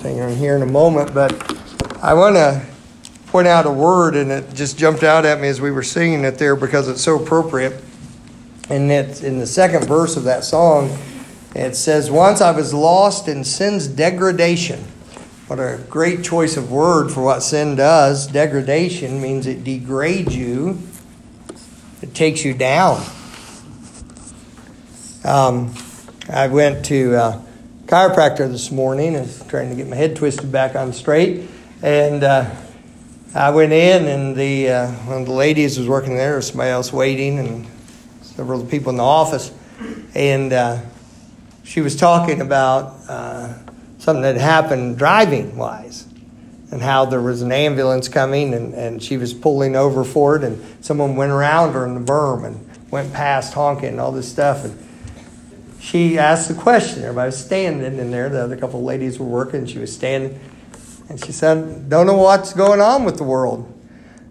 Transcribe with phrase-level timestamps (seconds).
[0.00, 1.30] everything on here in a moment, but
[2.02, 2.64] I want to
[3.26, 6.24] point out a word, and it just jumped out at me as we were singing
[6.24, 7.82] it there because it's so appropriate.
[8.70, 10.96] And it's in the second verse of that song.
[11.54, 14.80] It says, Once I was lost in sin's degradation.
[15.48, 18.26] What a great choice of word for what sin does.
[18.26, 20.78] Degradation means it degrades you,
[22.00, 23.04] it takes you down.
[25.24, 25.74] Um,
[26.32, 27.42] I went to uh,
[27.90, 31.50] chiropractor this morning and trying to get my head twisted back on straight.
[31.82, 32.48] And uh,
[33.34, 36.70] I went in, and the uh, one of the ladies was working there, or somebody
[36.70, 37.66] else waiting, and
[38.22, 39.52] several people in the office.
[40.14, 40.82] And uh,
[41.64, 43.54] she was talking about uh,
[43.98, 46.06] something that happened driving wise
[46.70, 50.44] and how there was an ambulance coming and, and she was pulling over for it
[50.44, 54.30] and someone went around her in the berm and went past honking and all this
[54.30, 54.78] stuff and
[55.80, 59.26] she asked the question everybody was standing in there the other couple of ladies were
[59.26, 60.38] working she was standing
[61.08, 63.72] and she said don't know what's going on with the world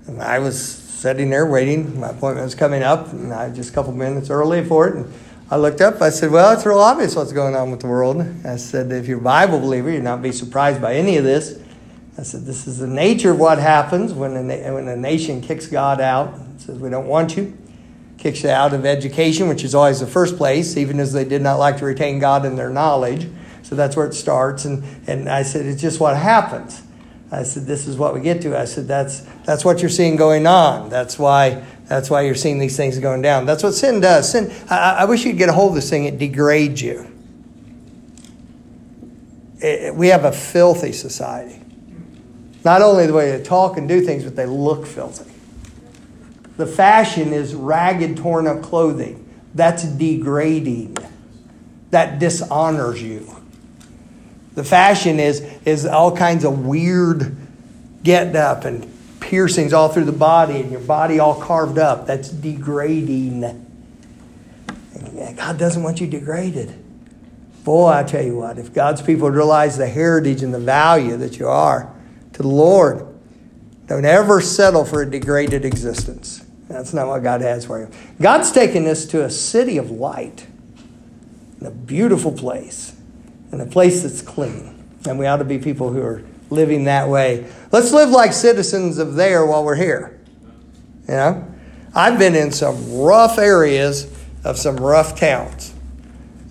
[0.08, 3.72] and i was sitting there waiting my appointment was coming up and i was just
[3.72, 5.14] a couple minutes early for it and
[5.52, 6.00] I looked up.
[6.00, 9.08] I said, "Well, it's real obvious what's going on with the world." I said, "If
[9.08, 11.58] you're a Bible believer, you'd not be surprised by any of this."
[12.20, 15.66] I said, "This is the nature of what happens when a, when a nation kicks
[15.66, 16.36] God out.
[16.36, 17.58] And says we don't want you,
[18.20, 21.42] kicks you out of education, which is always the first place, even as they did
[21.42, 23.28] not like to retain God in their knowledge.
[23.64, 24.66] So that's where it starts.
[24.66, 26.84] And and I said, it's just what happens."
[27.31, 30.16] I said, "This is what we get to." I said, "That's that's what you're seeing
[30.16, 30.89] going on.
[30.89, 33.48] That's why." That's why you're seeing these things going down.
[33.48, 34.31] That's what sin does.
[34.31, 37.08] Sin, I, I wish you'd get a hold of this thing, it degrades you.
[39.59, 41.59] It, we have a filthy society.
[42.64, 45.31] Not only the way they talk and do things, but they look filthy.
[46.59, 49.25] The fashion is ragged, torn up clothing.
[49.55, 50.97] That's degrading.
[51.91, 53.33] That dishonors you.
[54.55, 57.37] The fashion is, is all kinds of weird
[58.03, 62.05] get up and piercings all through the body and your body all carved up.
[62.05, 63.39] That's degrading.
[65.37, 66.73] God doesn't want you degraded.
[67.64, 71.39] Boy, I tell you what, if God's people realize the heritage and the value that
[71.39, 71.89] you are
[72.33, 73.08] to the Lord,
[73.87, 76.43] don't ever settle for a degraded existence.
[76.69, 77.89] That's not what God has for you.
[78.21, 80.47] God's taken us to a city of light,
[81.59, 82.95] in a beautiful place,
[83.52, 84.87] and a place that's clean.
[85.07, 87.52] And we ought to be people who are living that way.
[87.71, 90.19] Let's live like citizens of there while we're here.
[91.07, 91.55] You know?
[91.95, 94.05] I've been in some rough areas
[94.43, 95.73] of some rough towns.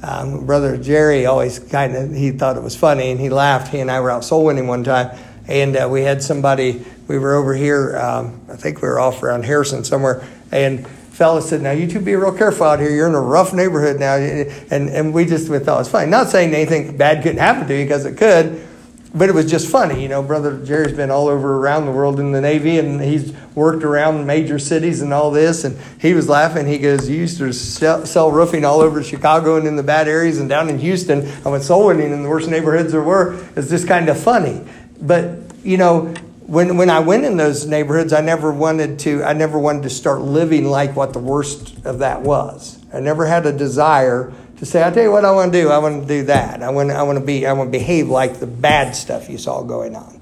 [0.02, 3.72] Um, Brother Jerry always kind of, he thought it was funny and he laughed.
[3.72, 5.16] He and I were out soul winning one time
[5.48, 9.22] and uh, we had somebody, we were over here, um, I think we were off
[9.22, 10.86] around Harrison somewhere, and
[11.18, 12.90] fella said, now you two be real careful out here.
[12.90, 14.14] You're in a rough neighborhood now.
[14.14, 16.08] And, and we just we thought it was funny.
[16.08, 18.64] Not saying anything bad couldn't happen to you because it could,
[19.12, 20.00] but it was just funny.
[20.00, 23.32] You know, Brother Jerry's been all over around the world in the Navy, and he's
[23.56, 25.64] worked around major cities and all this.
[25.64, 26.68] And he was laughing.
[26.68, 30.06] He goes, "You used to sell, sell roofing all over Chicago and in the bad
[30.06, 31.28] areas, and down in Houston.
[31.44, 33.44] I went soul winning in the worst neighborhoods there were.
[33.56, 34.64] It's just kind of funny."
[35.00, 36.14] But you know,
[36.48, 39.22] when when I went in those neighborhoods, I never wanted to.
[39.22, 42.78] I never wanted to start living like what the worst of that was.
[42.92, 45.68] I never had a desire to say, I tell you what I want to do.
[45.68, 46.62] I want to do that.
[46.62, 49.36] I want, I want to be, I want to behave like the bad stuff you
[49.36, 50.20] saw going on.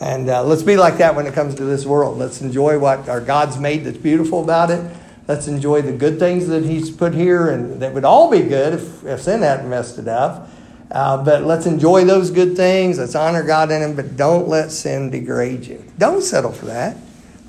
[0.00, 2.16] And uh, let's be like that when it comes to this world.
[2.16, 4.88] Let's enjoy what our God's made that's beautiful about it.
[5.26, 8.74] Let's enjoy the good things that He's put here, and that would all be good
[8.74, 10.48] if, if sin hadn't messed it up.
[10.90, 12.98] Uh, but let's enjoy those good things.
[12.98, 15.84] Let's honor God in them, but don't let sin degrade you.
[15.98, 16.96] Don't settle for that.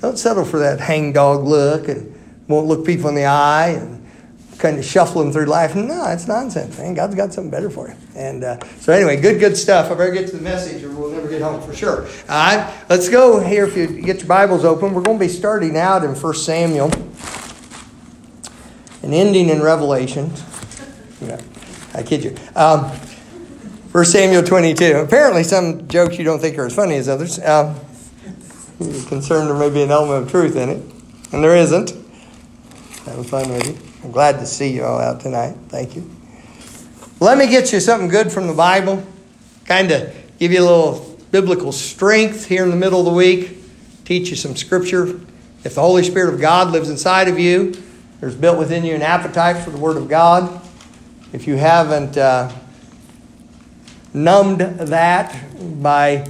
[0.00, 2.14] Don't settle for that hangdog look and
[2.48, 3.98] won't look people in the eye and
[4.58, 5.74] kind of shuffling through life.
[5.76, 6.94] No, it's nonsense, man.
[6.94, 7.94] God's got something better for you.
[8.16, 9.90] And uh, so, anyway, good, good stuff.
[9.90, 12.02] I better get to the message or we'll never get home for sure.
[12.02, 13.66] All right, let's go here.
[13.66, 16.90] If you get your Bibles open, we're going to be starting out in 1 Samuel
[19.02, 20.32] and ending in Revelation.
[21.20, 21.40] Yeah,
[21.94, 22.36] I kid you.
[22.54, 22.92] Um,
[23.90, 24.98] 1 Samuel 22.
[24.98, 27.42] Apparently, some jokes you don't think are as funny as others.
[27.42, 27.74] Um,
[28.78, 30.82] you're concerned there may be an element of truth in it,
[31.32, 31.94] and there isn't.
[33.06, 33.78] Having fun with you.
[34.04, 35.56] I'm glad to see you all out tonight.
[35.68, 36.08] Thank you.
[37.18, 39.02] Let me get you something good from the Bible,
[39.64, 43.56] kind of give you a little biblical strength here in the middle of the week,
[44.04, 45.18] teach you some scripture.
[45.64, 47.74] If the Holy Spirit of God lives inside of you,
[48.20, 50.62] there's built within you an appetite for the Word of God.
[51.32, 52.52] If you haven't uh,
[54.14, 55.44] numbed that
[55.82, 56.26] by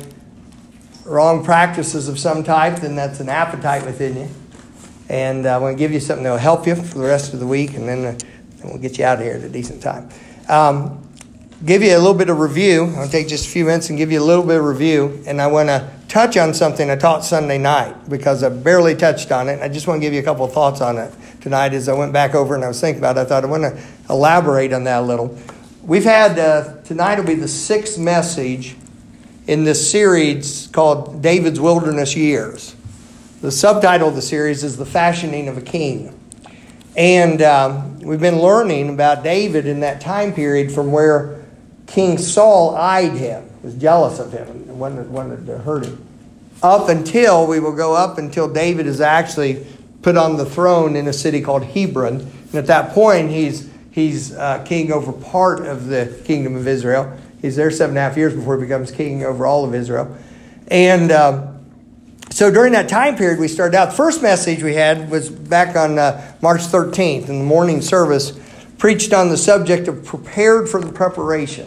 [1.04, 4.28] wrong practices of some type, then that's an appetite within you.
[5.08, 7.40] And I want to give you something that will help you for the rest of
[7.40, 8.18] the week, and then, uh,
[8.64, 10.10] we'll get you out of here at a decent time.
[10.48, 11.08] Um,
[11.64, 12.92] give you a little bit of review.
[12.96, 15.22] I'll take just a few minutes and give you a little bit of review.
[15.26, 19.32] And I want to touch on something I taught Sunday night because I barely touched
[19.32, 19.60] on it.
[19.60, 21.94] I just want to give you a couple of thoughts on it tonight as I
[21.94, 23.20] went back over and I was thinking about it.
[23.20, 25.36] I thought I want to elaborate on that a little.
[25.88, 28.76] We've had, uh, tonight will be the sixth message
[29.46, 32.76] in this series called David's Wilderness Years.
[33.40, 36.14] The subtitle of the series is The Fashioning of a King.
[36.94, 41.42] And um, we've been learning about David in that time period from where
[41.86, 46.06] King Saul eyed him, was jealous of him, and wanted, wanted to hurt him.
[46.62, 49.66] Up until, we will go up until David is actually
[50.02, 52.16] put on the throne in a city called Hebron.
[52.20, 57.18] And at that point, he's, he's uh, king over part of the kingdom of Israel.
[57.42, 60.16] He's there seven and a half years before he becomes king over all of Israel.
[60.68, 61.58] And um,
[62.30, 63.90] so during that time period, we started out.
[63.90, 68.38] The first message we had was back on uh, March 13th in the morning service,
[68.78, 71.66] preached on the subject of prepared for the preparation.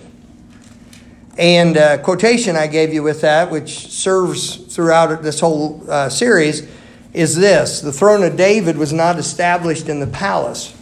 [1.37, 6.69] And uh, quotation I gave you with that, which serves throughout this whole uh, series,
[7.13, 10.73] is this The throne of David was not established in the palace,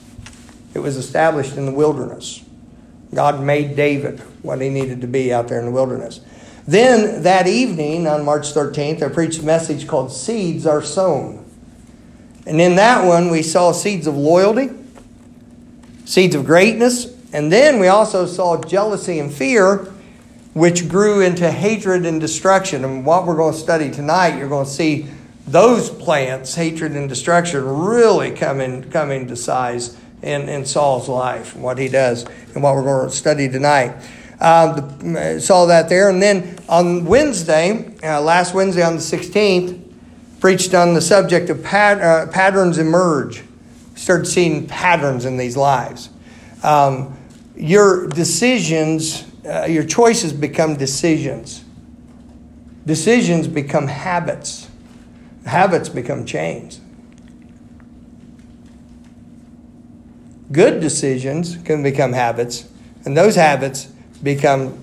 [0.74, 2.44] it was established in the wilderness.
[3.14, 6.22] God made David what he needed to be out there in the wilderness.
[6.68, 11.44] Then that evening on March 13th, I preached a message called Seeds Are Sown.
[12.46, 14.70] And in that one, we saw seeds of loyalty,
[16.06, 19.92] seeds of greatness, and then we also saw jealousy and fear,
[20.54, 22.84] which grew into hatred and destruction.
[22.84, 25.08] And what we're going to study tonight, you're going to see
[25.48, 31.78] those plants, hatred and destruction, really coming, coming to size in, in Saul's life, what
[31.78, 33.96] he does, and what we're going to study tonight.
[34.40, 36.10] Uh, the, saw that there.
[36.10, 39.86] And then on Wednesday, uh, last Wednesday on the 16th,
[40.40, 43.44] preached on the subject of pat, uh, patterns emerge.
[43.96, 46.10] Started seeing patterns in these lives.
[46.64, 47.18] Um,
[47.56, 51.66] your decisions, uh, your choices become decisions.
[52.86, 54.70] Decisions become habits.
[55.46, 56.80] Habits become chains.
[60.52, 62.68] Good decisions can become habits,
[63.06, 63.86] and those habits
[64.24, 64.82] become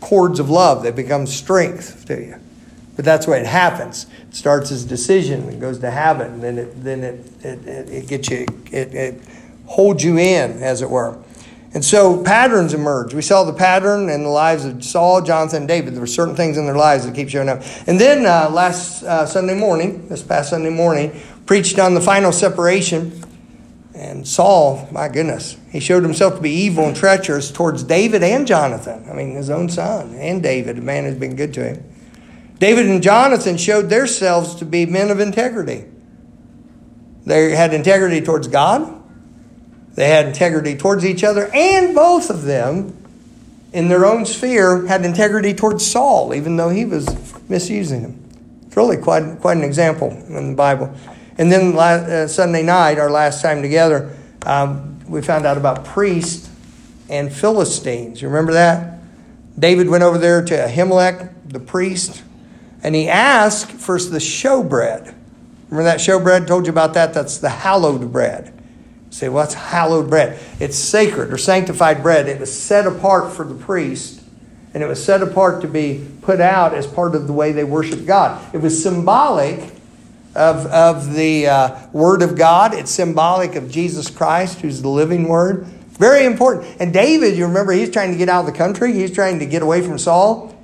[0.00, 0.82] cords of love.
[0.82, 2.36] They become strength to you.
[2.96, 4.06] But that's the way it happens.
[4.28, 7.88] It starts as decision, it goes to habit, and then it then it it, it,
[7.90, 9.22] it gets you it, it
[9.66, 11.18] holds you in, as it were.
[11.72, 13.14] And so patterns emerge.
[13.14, 15.94] We saw the pattern in the lives of Saul, Jonathan, and David.
[15.94, 17.62] There were certain things in their lives that keep showing up.
[17.86, 22.32] And then uh, last uh, Sunday morning, this past Sunday morning, preached on the final
[22.32, 23.22] separation
[24.00, 28.46] and Saul, my goodness, he showed himself to be evil and treacherous towards David and
[28.46, 29.06] Jonathan.
[29.10, 31.84] I mean, his own son and David, a man who's been good to him.
[32.58, 35.84] David and Jonathan showed themselves to be men of integrity.
[37.26, 39.02] They had integrity towards God,
[39.96, 42.96] they had integrity towards each other, and both of them,
[43.74, 47.06] in their own sphere, had integrity towards Saul, even though he was
[47.50, 48.24] misusing him.
[48.66, 50.94] It's really quite, quite an example in the Bible.
[51.40, 54.14] And then uh, Sunday night, our last time together,
[54.44, 56.50] um, we found out about priests
[57.08, 58.20] and Philistines.
[58.20, 58.98] You remember that?
[59.58, 62.22] David went over there to Ahimelech, the priest,
[62.82, 65.14] and he asked for the showbread.
[65.70, 66.46] Remember that showbread?
[66.46, 67.14] Told you about that.
[67.14, 68.52] That's the hallowed bread.
[69.06, 70.38] You say, what's hallowed bread?
[70.60, 72.28] It's sacred or sanctified bread.
[72.28, 74.22] It was set apart for the priest,
[74.74, 77.64] and it was set apart to be put out as part of the way they
[77.64, 78.54] worship God.
[78.54, 79.79] It was symbolic
[80.34, 82.74] of, of the uh, Word of God.
[82.74, 85.66] It's symbolic of Jesus Christ, who's the living Word.
[86.00, 86.80] Very important.
[86.80, 88.92] And David, you remember, he's trying to get out of the country.
[88.92, 90.56] He's trying to get away from Saul.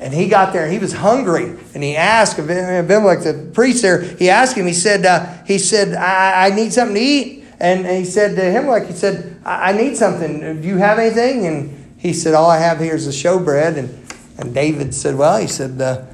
[0.00, 1.56] And he got there, he was hungry.
[1.74, 5.94] And he asked Abimelech, the priest there, he asked him, he said, uh, he said
[5.94, 7.44] I, I, need something to eat.
[7.58, 10.62] And he said to Ahimelech, he said, I, I need something.
[10.62, 11.46] Do you have anything?
[11.46, 13.76] And he said, all I have here is a showbread.
[13.76, 14.06] And,
[14.38, 16.04] and David said, well, he said, uh,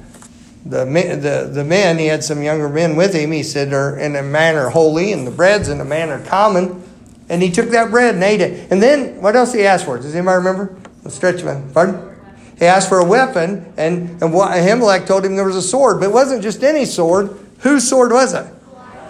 [0.65, 4.15] the, the, the men, he had some younger men with him, he said, are in
[4.15, 6.83] a manner holy, and the bread's in a manner common.
[7.29, 8.71] And he took that bread and ate it.
[8.71, 9.97] And then, what else he asked for?
[9.97, 10.75] Does anybody remember?
[11.03, 11.71] Let's stretch man.
[11.71, 12.15] Pardon?
[12.57, 15.99] He asked for a weapon, and, and Ahimelech told him there was a sword.
[15.99, 17.37] But it wasn't just any sword.
[17.59, 18.45] Whose sword was it?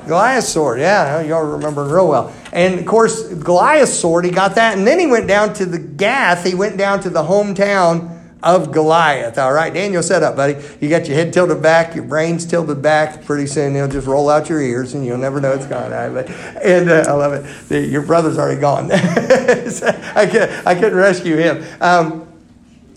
[0.08, 2.34] Goliath's sword, yeah, y'all remember real well.
[2.54, 5.80] And of course, Goliath's sword, he got that, and then he went down to the
[5.80, 8.15] Gath, he went down to the hometown
[8.46, 9.40] of Goliath.
[9.40, 10.56] All right, Daniel, set up, buddy.
[10.80, 13.26] You got your head tilted back, your brain's tilted back.
[13.26, 15.92] Pretty soon he'll just roll out your ears, and you'll never know it's gone.
[15.92, 16.30] Right?
[16.64, 17.68] And uh, I love it.
[17.70, 18.92] The, your brother's already gone.
[18.94, 21.66] I, could, I couldn't rescue him.
[21.82, 22.32] Um,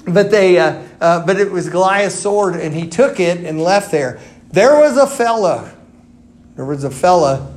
[0.05, 3.91] but they, uh, uh, but it was Goliath's sword, and he took it and left
[3.91, 4.21] there.
[4.53, 5.75] There was a fella.
[6.57, 7.55] There was a fella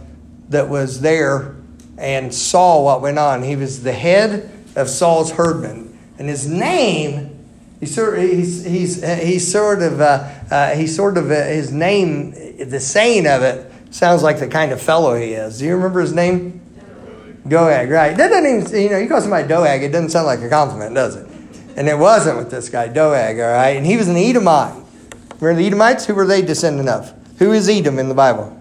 [0.49, 1.55] that was there
[1.97, 3.43] and saw what went on.
[3.43, 7.30] He was the head of Saul's herdmen And his name,
[7.81, 11.73] he's sort of, he's, he's, he's sort of, uh, uh, he's sort of, uh, his
[11.73, 15.59] name, the saying of it sounds like the kind of fellow he is.
[15.59, 16.61] Do you remember his name?
[17.45, 18.15] Doeg, right.
[18.15, 20.95] That doesn't even, you know, you call somebody Doeg, it doesn't sound like a compliment,
[20.95, 21.27] does it?
[21.75, 23.75] And it wasn't with this guy, Doeg, all right?
[23.75, 24.75] And he was an Edomite.
[25.39, 26.05] Remember the Edomites?
[26.05, 27.11] Who were they descendant of?
[27.39, 28.57] Who is Edom in the Bible?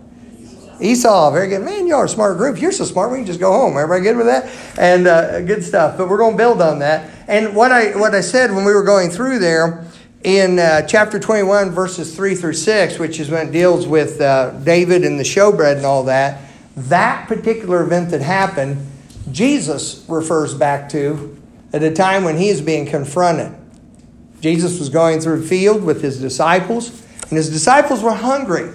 [0.80, 1.60] Esau, very good.
[1.60, 2.58] Man, you are a smart group.
[2.58, 3.76] You're so smart, we can just go home.
[3.76, 4.50] Everybody good with that?
[4.78, 5.98] And uh, good stuff.
[5.98, 7.19] But we're going to build on that.
[7.30, 9.84] And what I, what I said when we were going through there
[10.24, 14.50] in uh, chapter 21, verses 3 through 6, which is when it deals with uh,
[14.64, 16.40] David and the showbread and all that,
[16.74, 18.84] that particular event that happened,
[19.30, 21.40] Jesus refers back to
[21.72, 23.56] at a time when he is being confronted.
[24.40, 28.72] Jesus was going through a field with his disciples, and his disciples were hungry.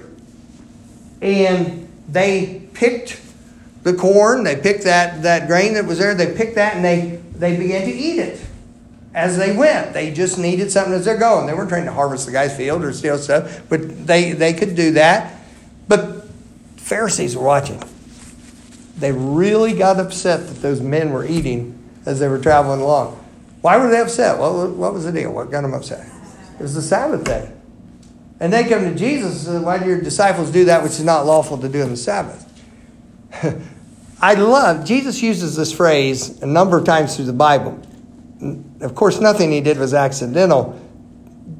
[1.21, 3.21] And they picked
[3.83, 7.21] the corn, they picked that, that grain that was there, they picked that and they,
[7.39, 8.45] they began to eat it
[9.13, 9.93] as they went.
[9.93, 11.47] They just needed something as they're going.
[11.47, 14.75] They weren't trying to harvest the guy's field or steal stuff, but they, they could
[14.75, 15.39] do that.
[15.87, 16.27] But
[16.77, 17.81] Pharisees were watching.
[18.97, 23.21] They really got upset that those men were eating as they were traveling along.
[23.61, 24.37] Why were they upset?
[24.37, 25.33] What, what was the deal?
[25.33, 26.07] What got them upset?
[26.59, 27.51] It was the Sabbath day.
[28.39, 31.03] And they come to Jesus and say, Why do your disciples do that which is
[31.03, 32.41] not lawful to do on the Sabbath?
[34.25, 37.79] I love, Jesus uses this phrase a number of times through the Bible.
[38.81, 40.81] Of course, nothing he did was accidental.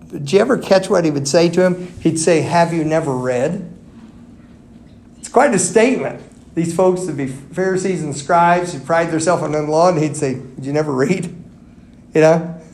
[0.10, 1.88] Did you ever catch what he would say to him?
[2.00, 3.72] He'd say, Have you never read?
[5.20, 6.24] It's quite a statement.
[6.56, 10.18] These folks would be Pharisees and scribes who pride themselves on the law, and he'd
[10.18, 11.26] say, Did you never read?
[12.16, 12.62] You know?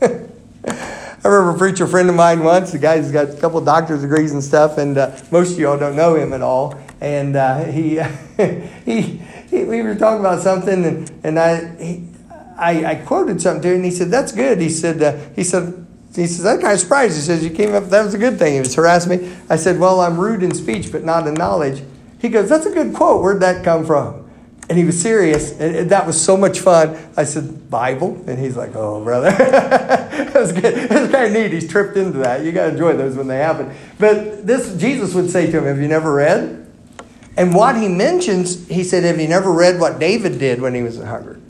[0.64, 4.00] I remember a preacher friend of mine once, the guy's got a couple of doctor's
[4.00, 6.80] degrees and stuff, and uh, most of y'all don't know him at all.
[7.02, 8.00] And uh, he,
[8.86, 9.20] he,
[9.52, 12.08] he, we were talking about something, and, and I, he,
[12.56, 14.60] I, I quoted something to him, and he said, That's good.
[14.60, 17.16] He said, uh, he said, he says, I'm kind of surprised.
[17.16, 18.54] He says, You came up, that was a good thing.
[18.54, 19.36] He was harassing me.
[19.50, 21.82] I said, Well, I'm rude in speech, but not in knowledge.
[22.18, 23.22] He goes, That's a good quote.
[23.22, 24.30] Where'd that come from?
[24.70, 25.58] And he was serious.
[25.60, 26.96] And that was so much fun.
[27.14, 28.24] I said, Bible?
[28.26, 29.30] And he's like, oh, brother.
[29.36, 30.88] that was good.
[30.88, 31.52] Was kind of neat.
[31.52, 32.42] He's tripped into that.
[32.42, 33.74] You got to enjoy those when they happen.
[33.98, 36.61] But this, Jesus would say to him, Have you never read?
[37.36, 40.82] And what he mentions, he said, Have you never read what David did when he
[40.82, 41.40] was a hungry?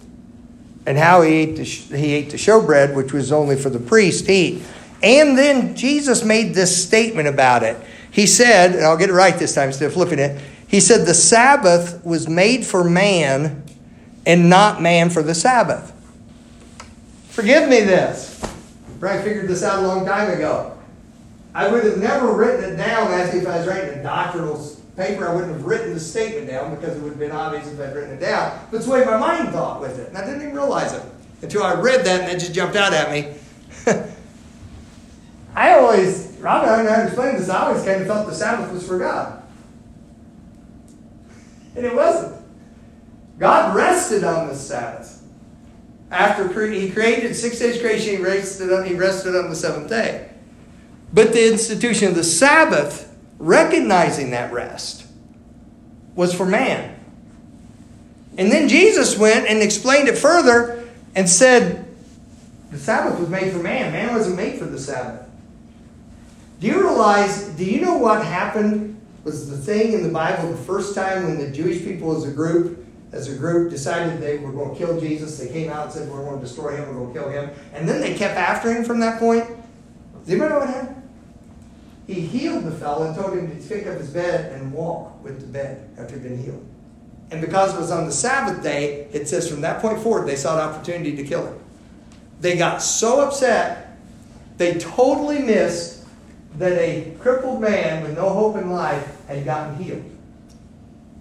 [0.87, 4.27] And how he ate the, he ate the showbread, which was only for the priest
[4.27, 4.63] to eat.
[5.03, 7.77] And then Jesus made this statement about it.
[8.11, 10.41] He said, and I'll get it right this time instead of flipping it.
[10.69, 13.65] He said the Sabbath was made for man
[14.25, 15.93] and not man for the Sabbath.
[17.31, 18.41] Forgive me this.
[19.03, 20.79] I figured this out a long time ago.
[21.55, 24.57] I would have never written it down as if I was writing a doctrinal
[24.97, 25.29] paper.
[25.29, 27.95] I wouldn't have written the statement down because it would have been obvious if I'd
[27.95, 28.59] written it down.
[28.71, 30.09] But it's the way my mind thought with it.
[30.09, 31.03] And I didn't even realize it
[31.43, 33.35] until I read that and it just jumped out at me.
[35.55, 37.49] I always, Robin, I don't know how to explain this.
[37.49, 39.43] I always kind of thought the Sabbath was for God.
[41.77, 42.43] And it wasn't.
[43.39, 45.23] God rested on the Sabbath.
[46.11, 50.29] After he created six days creation, he rested on, he rested on the seventh day.
[51.13, 53.12] But the institution of the Sabbath,
[53.43, 55.05] recognizing that rest,
[56.15, 56.97] was for man.
[58.39, 61.85] And then Jesus went and explained it further and said,
[62.71, 63.93] the Sabbath was made for man.
[63.93, 65.29] Man wasn't made for the Sabbath.
[66.61, 70.57] Do you realize, do you know what happened was the thing in the Bible the
[70.57, 74.53] first time when the Jewish people as a group, as a group, decided they were
[74.53, 75.39] going to kill Jesus.
[75.39, 77.51] They came out and said, We're going to destroy him, we're going to kill him.
[77.75, 79.45] And then they kept after him from that point.
[80.21, 81.02] Does anybody know what happened?
[82.07, 85.41] He healed the fellow and told him to pick up his bed and walk with
[85.41, 86.67] the bed after he'd been healed.
[87.31, 90.37] And because it was on the Sabbath day, it says from that point forward, they
[90.37, 91.59] sought opportunity to kill him.
[92.41, 93.97] They got so upset,
[94.59, 96.05] they totally missed
[96.59, 100.05] that a crippled man with no hope in life had gotten healed.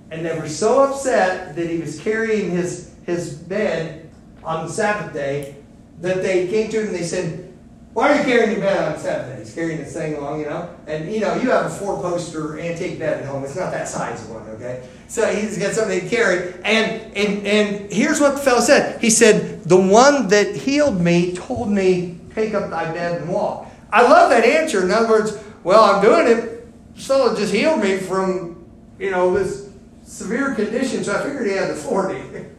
[0.10, 4.10] And they were so upset that he was carrying his, his bed
[4.44, 5.56] on the Sabbath day
[6.02, 7.51] that they came to him and they said,
[7.94, 9.40] Why are you carrying your bed on Saturday?
[9.40, 10.74] He's carrying this thing along, you know.
[10.88, 13.44] And you know, you have a four poster antique bed at home.
[13.44, 14.88] It's not that size one, okay?
[15.10, 16.54] So he's got something to carry.
[16.64, 19.02] And and and here's what the fellow said.
[19.02, 23.68] He said, The one that healed me told me, Take up thy bed and walk.
[23.92, 24.86] I love that answer.
[24.86, 26.68] In other words, well, I'm doing it.
[26.96, 28.66] So it just healed me from,
[29.00, 29.70] you know, this
[30.06, 31.04] severe condition.
[31.04, 32.46] So I figured he had the 40.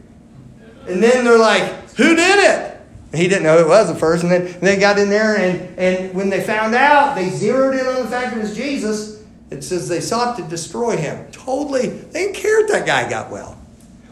[0.85, 2.72] And then they're like, who did it?
[3.13, 4.23] He didn't know it was at first.
[4.23, 7.75] And then and they got in there, and, and when they found out, they zeroed
[7.75, 9.23] in on the fact it was Jesus.
[9.51, 11.31] It says they sought to destroy him.
[11.31, 13.57] Totally, they didn't care if that guy got well.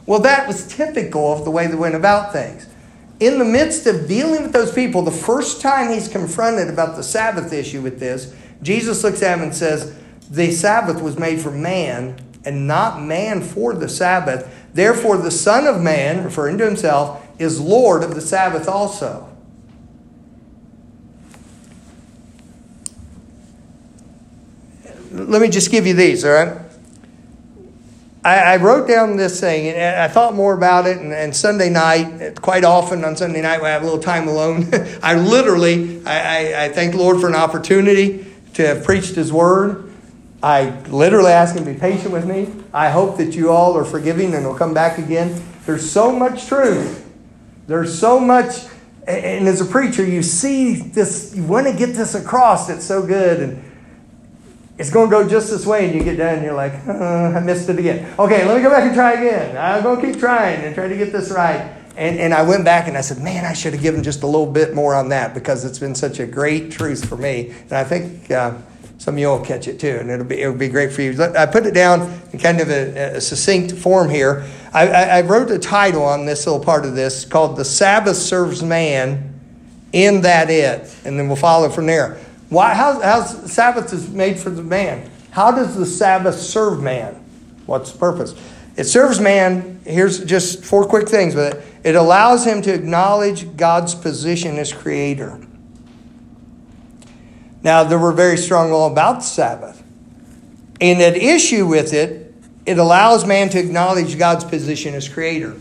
[0.05, 2.67] Well, that was typical of the way they went about things.
[3.20, 7.03] in the midst of dealing with those people, the first time he's confronted about the
[7.03, 9.96] Sabbath issue with this, Jesus looks at him and says,
[10.29, 14.51] The Sabbath was made for man, and not man for the Sabbath.
[14.74, 19.27] Therefore, the Son of Man, referring to himself, is Lord of the Sabbath also.
[25.12, 26.57] Let me just give you these, all right?
[28.24, 30.98] I, I wrote down this thing and I thought more about it.
[30.98, 34.27] And, and, Sunday night, quite often on Sunday night, when I have a little time
[34.27, 34.69] alone,
[35.03, 39.91] I literally, I, I, I thank Lord for an opportunity to have preached His Word.
[40.43, 42.53] I literally ask Him to be patient with me.
[42.74, 45.43] I hope that you all are forgiving and will come back again.
[45.65, 47.11] There's so much truth.
[47.72, 48.66] There's so much,
[49.08, 52.70] and as a preacher, you see this, you want to get this across.
[52.70, 53.40] It's so good.
[53.40, 53.63] And
[54.78, 56.92] it's going to go just this way, and you get done, and you're like, uh,
[56.92, 58.13] I missed it again.
[58.20, 59.56] Okay, let me go back and try again.
[59.56, 61.62] I'm going to keep trying and try to get this right.
[61.96, 64.28] And, and I went back and I said, man, I should have given just a
[64.28, 67.54] little bit more on that because it's been such a great truth for me.
[67.63, 68.58] And I think uh,
[68.98, 71.22] some of you will catch it too, and it'll be, it'll be great for you.
[71.22, 74.46] I put it down in kind of a, a succinct form here.
[74.74, 78.63] I, I, wrote a title on this little part of this called The Sabbath Serves
[78.63, 79.40] Man,
[79.92, 80.96] in that it.
[81.04, 82.18] And then we'll follow from there.
[82.50, 85.10] Why, how, how's Sabbath is made for the man?
[85.32, 87.16] How does the Sabbath serve man?
[87.66, 88.36] What's the purpose?
[88.78, 89.82] It serves man.
[89.86, 91.66] Here's just four quick things with it.
[91.84, 95.40] It allows him to acknowledge God's position as creator.
[97.63, 99.84] Now, there were very strong law about the Sabbath.
[100.80, 102.21] And at issue with it,
[102.65, 105.56] it allows man to acknowledge God's position as creator.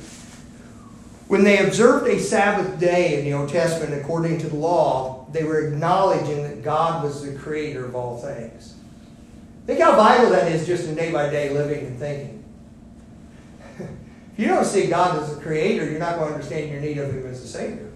[1.28, 5.44] When they observed a Sabbath day in the Old Testament according to the law, they
[5.44, 8.74] were acknowledging that God was the creator of all things.
[9.66, 12.44] Think how vital that is just in day by day living and thinking.
[13.78, 16.98] if you don't see God as the creator, you're not going to understand your need
[16.98, 17.92] of Him as a Savior.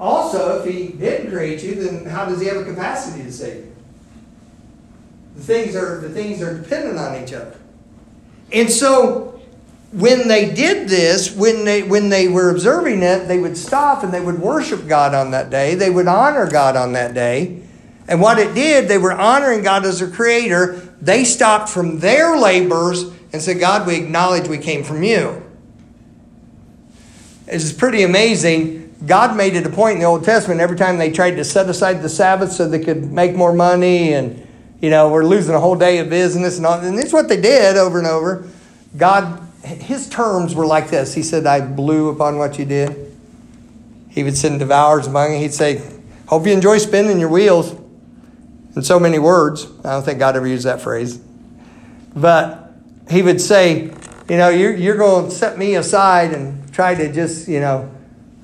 [0.00, 3.66] Also, if He didn't create you, then how does He have a capacity to save
[3.66, 3.71] you?
[5.36, 7.56] The things are, the things are dependent on each other.
[8.52, 9.40] And so
[9.92, 14.12] when they did this, when they, when they were observing it, they would stop and
[14.12, 15.74] they would worship God on that day.
[15.74, 17.62] They would honor God on that day.
[18.08, 20.72] And what it did, they were honoring God as their creator.
[21.00, 25.42] They stopped from their labors and said, God, we acknowledge we came from you.
[27.46, 28.94] It's pretty amazing.
[29.06, 31.68] God made it a point in the Old Testament every time they tried to set
[31.68, 34.46] aside the Sabbath so they could make more money and,
[34.82, 36.78] you know, we're losing a whole day of business and all.
[36.78, 38.46] And that's what they did over and over.
[38.98, 41.14] God his terms were like this.
[41.14, 43.16] He said, I blew upon what you did.
[44.10, 45.38] He would send devours among you.
[45.38, 45.82] He'd say,
[46.26, 47.78] Hope you enjoy spinning your wheels.
[48.74, 49.66] In so many words.
[49.84, 51.18] I don't think God ever used that phrase.
[52.16, 52.72] But
[53.10, 53.92] he would say,
[54.28, 57.90] You know, you're, you're going to set me aside and try to just, you know,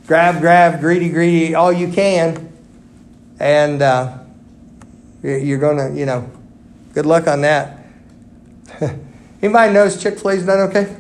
[0.07, 2.53] grab, grab, greedy, greedy, all you can.
[3.41, 4.19] And uh,
[5.23, 6.31] you're going to, you know,
[6.95, 7.85] good luck on that.
[9.43, 10.97] Anybody knows Chick fil A's done okay?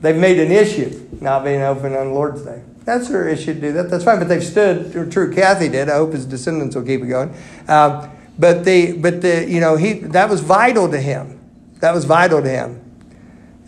[0.00, 2.62] They've made an issue not being open on Lord's Day.
[2.84, 3.90] That's their issue to do that.
[3.90, 4.92] That's fine, but they've stood.
[5.12, 5.88] Truett Cathy did.
[5.88, 7.34] I hope his descendants will keep it going.
[7.68, 11.38] Um, but the, but the, you know, he that was vital to him.
[11.80, 12.79] That was vital to him.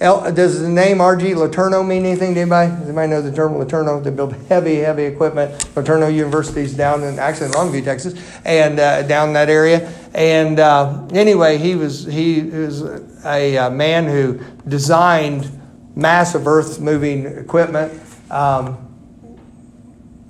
[0.03, 1.27] Does the name R.G.
[1.35, 2.73] Letourneau mean anything to anybody?
[2.73, 4.03] Does anybody know the term Letourneau?
[4.03, 5.53] They build heavy, heavy equipment.
[5.77, 9.93] Letourneau University is down in actually in Longview, Texas, and uh, down that area.
[10.13, 12.83] And uh, anyway, he was he was
[13.25, 15.49] a, a man who designed
[15.95, 18.03] massive earth moving equipment.
[18.29, 18.89] Um,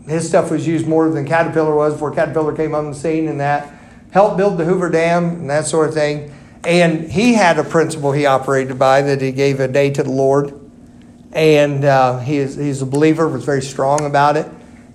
[0.07, 3.41] his stuff was used more than Caterpillar was before Caterpillar came on the scene, and
[3.41, 3.73] that
[4.11, 6.31] helped build the Hoover Dam and that sort of thing.
[6.65, 10.11] And he had a principle he operated by that he gave a day to the
[10.11, 10.59] Lord.
[11.33, 14.47] And uh, he is, he's a believer, was very strong about it.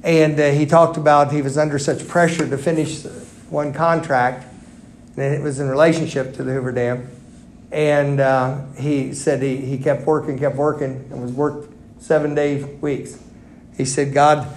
[0.03, 3.03] And uh, he talked about he was under such pressure to finish
[3.49, 4.45] one contract,
[5.17, 7.09] and it was in relationship to the Hoover Dam
[7.71, 12.63] and uh, he said he, he kept working, kept working, and was worked seven day
[12.63, 13.21] weeks.
[13.75, 14.47] He said, God,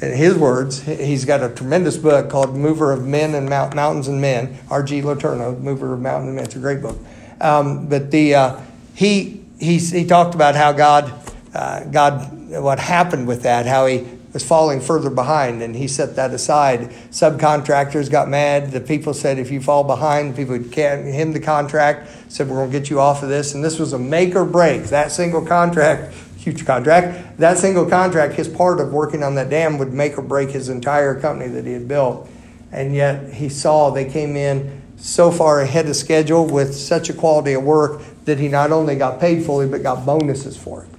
[0.00, 4.06] in his words, he's got a tremendous book called Mover of Men and Mount, Mountains
[4.06, 5.02] and Men, R.G.
[5.02, 6.44] Letourneau, Mover of Mountains and Men.
[6.44, 6.98] It's a great book.
[7.40, 8.60] Um, but the, uh,
[8.94, 11.12] he, he, he talked about how God,
[11.52, 16.14] uh, God, what happened with that, how he was falling further behind, and he set
[16.16, 16.90] that aside.
[17.10, 18.70] Subcontractors got mad.
[18.70, 22.70] The people said, if you fall behind, people would him the contract, said, we're going
[22.70, 23.54] to get you off of this.
[23.54, 24.84] And this was a make or break.
[24.84, 26.14] That single contract,
[26.48, 30.22] huge contract, that single contract, his part of working on that dam would make or
[30.22, 32.28] break his entire company that he had built.
[32.72, 37.12] And yet he saw they came in so far ahead of schedule with such a
[37.12, 40.97] quality of work that he not only got paid fully, but got bonuses for it.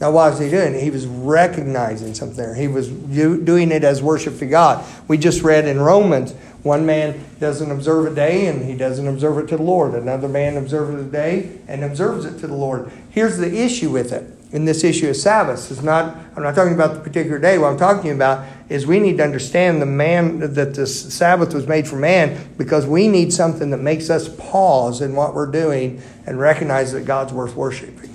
[0.00, 0.78] Now, why was he doing?
[0.78, 2.54] He was recognizing something there.
[2.54, 4.84] He was doing it as worship to God.
[5.08, 9.38] We just read in Romans one man doesn't observe a day and he doesn't observe
[9.38, 9.94] it to the Lord.
[9.94, 12.90] Another man observes a day and observes it to the Lord.
[13.10, 14.34] Here's the issue with it.
[14.50, 16.16] In this issue of Sabbath, is not.
[16.34, 17.58] I'm not talking about the particular day.
[17.58, 21.66] What I'm talking about is we need to understand the man that the Sabbath was
[21.66, 26.00] made for man because we need something that makes us pause in what we're doing
[26.24, 28.07] and recognize that God's worth worshiping.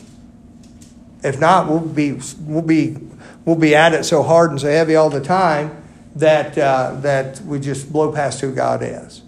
[1.23, 2.97] If not, we'll be we'll be
[3.45, 5.83] we'll be at it so hard and so heavy all the time
[6.15, 9.21] that uh, that we just blow past who God is,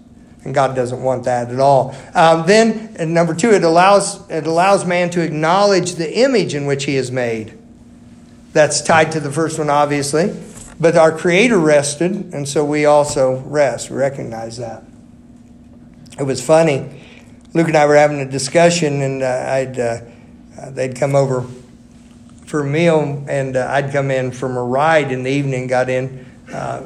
[0.44, 1.96] and God doesn't want that at all.
[2.14, 6.86] Um, then, number two, it allows it allows man to acknowledge the image in which
[6.86, 7.58] he is made.
[8.52, 10.34] That's tied to the first one, obviously,
[10.80, 13.90] but our Creator rested, and so we also rest.
[13.90, 14.84] We recognize that.
[16.20, 17.04] It was funny.
[17.54, 20.02] Luke and I were having a discussion, and uh, I'd uh,
[20.72, 21.46] they'd come over
[22.46, 25.90] for a meal, and uh, I'd come in from a ride in the evening, got
[25.90, 26.84] in uh,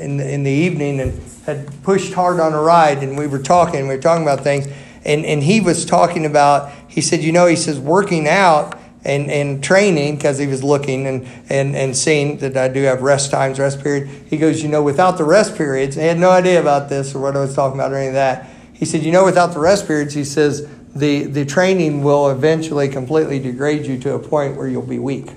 [0.00, 3.38] in, the, in the evening, and had pushed hard on a ride, and we were
[3.38, 4.66] talking, we were talking about things,
[5.04, 9.30] and, and he was talking about, he said, you know, he says, working out and,
[9.30, 13.30] and training, because he was looking and, and, and seeing that I do have rest
[13.30, 14.08] times, rest period.
[14.28, 17.20] He goes, you know, without the rest periods, he had no idea about this or
[17.20, 18.50] what I was talking about or any of that.
[18.74, 22.88] He said, you know, without the rest periods, he says, the, the training will eventually
[22.88, 25.30] completely degrade you to a point where you'll be weak.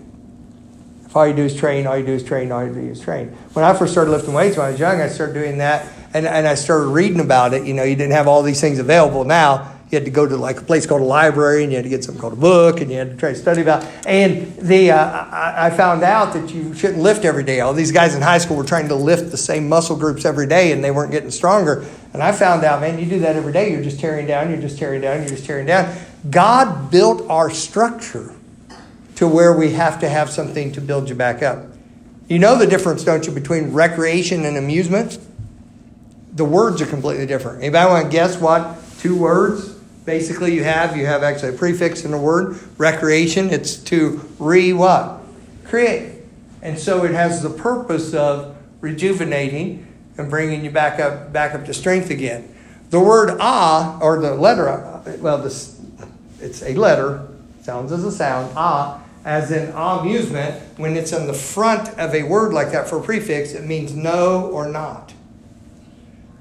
[1.06, 3.00] If all you do is train, all you do is train, all you do is
[3.00, 3.28] train.
[3.54, 6.26] When I first started lifting weights when I was young, I started doing that and,
[6.26, 7.66] and I started reading about it.
[7.66, 9.72] You know, you didn't have all these things available now.
[9.92, 11.90] You had to go to like a place called a library and you had to
[11.90, 13.86] get something called a book and you had to try to study about.
[14.08, 17.60] And the uh, I, I found out that you shouldn't lift every day.
[17.60, 20.48] All these guys in high school were trying to lift the same muscle groups every
[20.48, 21.86] day and they weren't getting stronger.
[22.14, 24.62] And I found out, man, you do that every day, you're just tearing down, you're
[24.62, 25.96] just tearing down, you're just tearing down.
[26.30, 28.36] God built our structure
[29.16, 31.66] to where we have to have something to build you back up.
[32.28, 35.18] You know the difference, don't you, between recreation and amusement?
[36.34, 37.64] The words are completely different.
[37.64, 39.70] Anybody want to guess what two words
[40.06, 40.96] basically you have?
[40.96, 42.60] You have actually a prefix in the word.
[42.78, 45.20] Recreation, it's to re what?
[45.66, 46.22] Create.
[46.62, 51.66] And so it has the purpose of rejuvenating and bringing you back up back up
[51.66, 52.54] to strength again.
[52.90, 55.82] The word ah, or the letter, well, this,
[56.40, 57.28] it's a letter,
[57.62, 62.24] sounds as a sound, ah, as in amusement, when it's in the front of a
[62.24, 65.14] word like that for a prefix, it means no or not.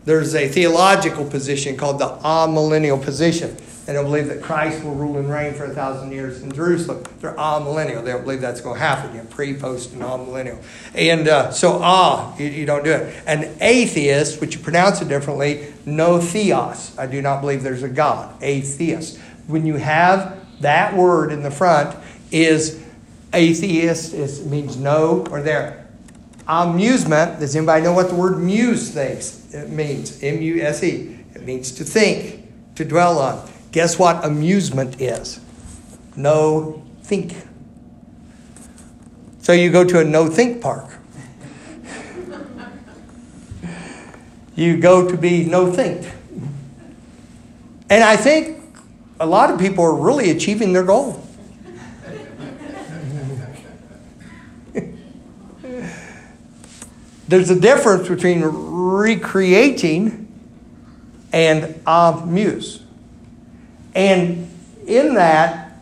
[0.05, 3.57] There's a theological position called the amillennial position.
[3.87, 7.03] They believe that Christ will rule and reign for a thousand years in Jerusalem.
[7.21, 8.05] They're amillennial.
[8.05, 9.29] They don't believe that's going to happen yet.
[9.29, 10.63] Pre, post, and amillennial.
[10.95, 13.23] And uh, so, ah, you, you, don't do it.
[13.27, 16.97] An atheist, which you pronounce it differently, no theos.
[16.97, 18.41] I do not believe there's a God.
[18.41, 19.19] Atheist.
[19.49, 21.97] When you have that word in the front,
[22.31, 22.83] is
[23.33, 25.87] atheist, it means no or there.
[26.49, 29.55] Amusement, does anybody know what the word muse thinks?
[29.55, 31.19] It means M U S E.
[31.35, 33.49] It means to think, to dwell on.
[33.73, 35.41] Guess what amusement is?
[36.15, 37.35] No think.
[39.41, 40.91] So you go to a no think park.
[44.55, 46.07] you go to be no think.
[47.89, 48.63] And I think
[49.19, 51.27] a lot of people are really achieving their goal.
[57.29, 60.29] There's a difference between recreating
[61.33, 62.82] and amuse.
[63.95, 64.51] And
[64.87, 65.73] in that,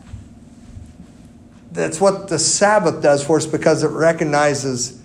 [1.73, 5.01] that's what the Sabbath does for us because it recognizes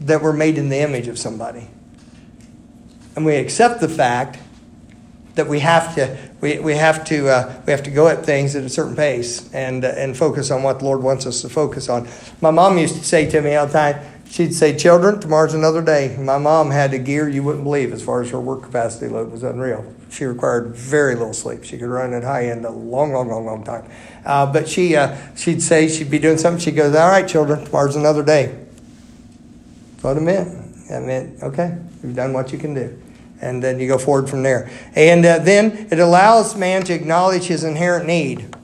[0.00, 1.68] that we're made in the image of somebody.
[3.14, 4.38] And we accept the fact
[5.36, 8.56] that we have to we, we have to uh, we have to go at things
[8.56, 11.48] at a certain pace and uh, and focus on what the Lord wants us to
[11.48, 12.08] focus on.
[12.40, 15.82] My mom used to say to me all the time, She'd say, Children, tomorrow's another
[15.82, 16.16] day.
[16.18, 19.30] My mom had a gear you wouldn't believe as far as her work capacity load
[19.30, 19.84] was unreal.
[20.10, 21.64] She required very little sleep.
[21.64, 23.90] She could run at high end a long, long, long, long time.
[24.24, 26.60] Uh, but she, uh, she'd say she'd be doing something.
[26.60, 28.66] She goes, All right, children, tomorrow's another day.
[30.00, 30.88] What it meant.
[30.88, 33.02] That meant, okay, you've done what you can do.
[33.40, 34.70] And then you go forward from there.
[34.94, 38.54] And uh, then it allows man to acknowledge his inherent need.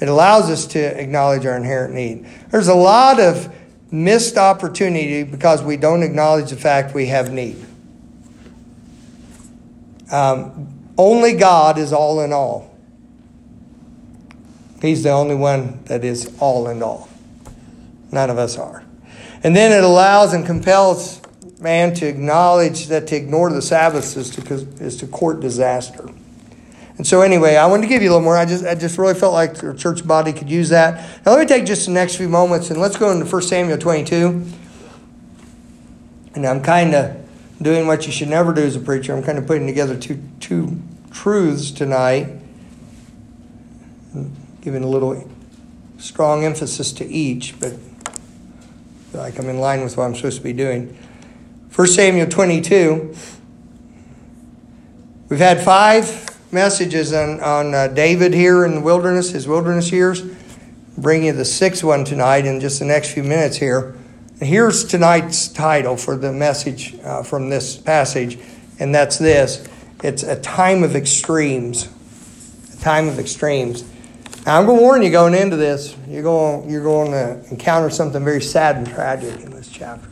[0.00, 2.26] It allows us to acknowledge our inherent need.
[2.50, 3.54] There's a lot of
[3.90, 7.64] missed opportunity because we don't acknowledge the fact we have need.
[10.10, 12.74] Um, only God is all in all.
[14.80, 17.08] He's the only one that is all in all.
[18.12, 18.84] None of us are.
[19.42, 21.20] And then it allows and compels
[21.58, 26.08] man to acknowledge that to ignore the Sabbath is to, is to court disaster.
[26.96, 28.36] And so anyway, I wanted to give you a little more.
[28.36, 31.24] I just I just really felt like the church body could use that.
[31.26, 33.78] Now let me take just the next few moments and let's go into 1 Samuel
[33.78, 34.46] 22.
[36.34, 37.23] And I'm kind of
[37.60, 39.14] doing what you should never do as a preacher.
[39.14, 42.28] I'm kind of putting together two two truths tonight,
[44.60, 45.28] giving a little
[45.98, 47.74] strong emphasis to each, but
[49.12, 50.96] like I'm in line with what I'm supposed to be doing.
[51.74, 53.14] 1 Samuel 22.
[55.28, 60.22] We've had five messages on, on uh, David here in the wilderness, his wilderness years.
[60.96, 63.96] bring you the sixth one tonight in just the next few minutes here.
[64.40, 68.38] Here's tonight's title for the message uh, from this passage,
[68.78, 69.66] and that's this
[70.02, 71.88] it's a time of extremes.
[72.74, 73.84] A time of extremes.
[74.44, 77.88] Now, I'm going to warn you going into this, you're going, you're going to encounter
[77.88, 80.10] something very sad and tragic in this chapter.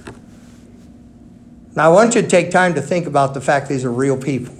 [1.76, 4.16] Now, I want you to take time to think about the fact these are real
[4.16, 4.54] people.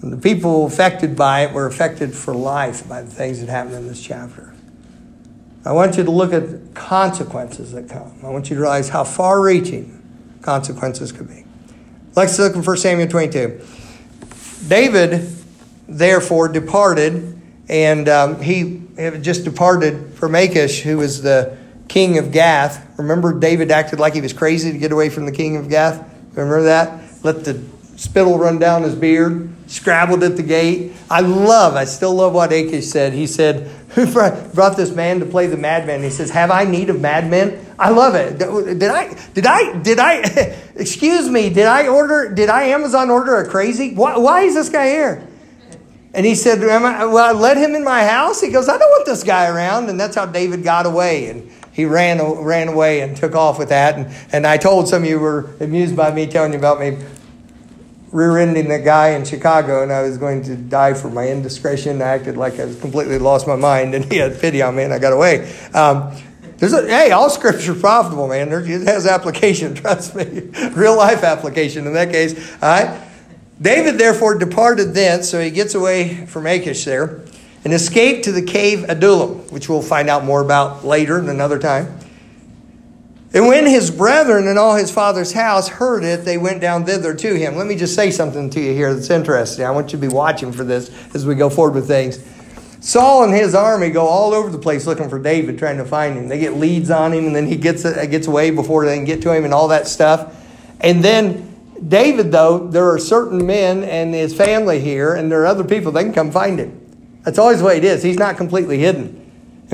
[0.00, 3.74] And the people affected by it were affected for life by the things that happened
[3.74, 4.53] in this chapter.
[5.64, 8.18] I want you to look at consequences that come.
[8.22, 10.02] I want you to realize how far reaching
[10.42, 11.44] consequences could be.
[12.14, 13.60] Let's look at 1 Samuel 22.
[14.68, 15.26] David,
[15.88, 21.56] therefore, departed, and um, he had just departed from Achish, who was the
[21.88, 22.86] king of Gath.
[22.98, 26.06] Remember, David acted like he was crazy to get away from the king of Gath?
[26.32, 27.02] Remember that?
[27.24, 27.54] Let the
[27.96, 30.92] spittle run down his beard, scrabbled at the gate.
[31.10, 33.12] I love, I still love what Achish said.
[33.12, 36.02] He said, Who brought this man to play the madman?
[36.02, 37.64] He says, Have I need of madmen?
[37.78, 38.38] I love it.
[38.38, 40.16] Did I, did I, did I,
[40.76, 43.94] excuse me, did I order, did I Amazon order a crazy?
[43.94, 45.26] Why, why is this guy here?
[46.12, 48.40] And he said, I, Well, I let him in my house.
[48.40, 49.88] He goes, I don't want this guy around.
[49.88, 51.28] And that's how David got away.
[51.28, 53.96] And he ran, ran away and took off with that.
[53.96, 56.98] And, and I told some of you were amused by me telling you about me
[58.14, 62.00] rear-ending that guy in Chicago, and I was going to die for my indiscretion.
[62.00, 64.84] I acted like I was completely lost my mind, and he had pity on me,
[64.84, 65.52] and I got away.
[65.74, 66.16] Um,
[66.58, 68.50] there's a, hey, all scripture profitable, man.
[68.50, 70.24] There, it has application, trust me,
[70.74, 72.38] real life application in that case.
[72.62, 73.02] All right.
[73.60, 77.20] David therefore departed thence, so he gets away from Achish there,
[77.64, 81.58] and escaped to the cave Adullam, which we'll find out more about later in another
[81.58, 81.98] time.
[83.34, 87.12] And when his brethren and all his father's house heard it, they went down thither
[87.14, 87.56] to him.
[87.56, 89.64] Let me just say something to you here that's interesting.
[89.64, 92.24] I want you to be watching for this as we go forward with things.
[92.78, 96.16] Saul and his army go all over the place looking for David, trying to find
[96.16, 96.28] him.
[96.28, 99.04] They get leads on him, and then he gets, uh, gets away before they can
[99.04, 100.32] get to him and all that stuff.
[100.80, 101.52] And then
[101.88, 105.90] David, though, there are certain men and his family here, and there are other people,
[105.90, 106.80] they can come find him.
[107.22, 108.02] That's always the way it is.
[108.02, 109.23] He's not completely hidden.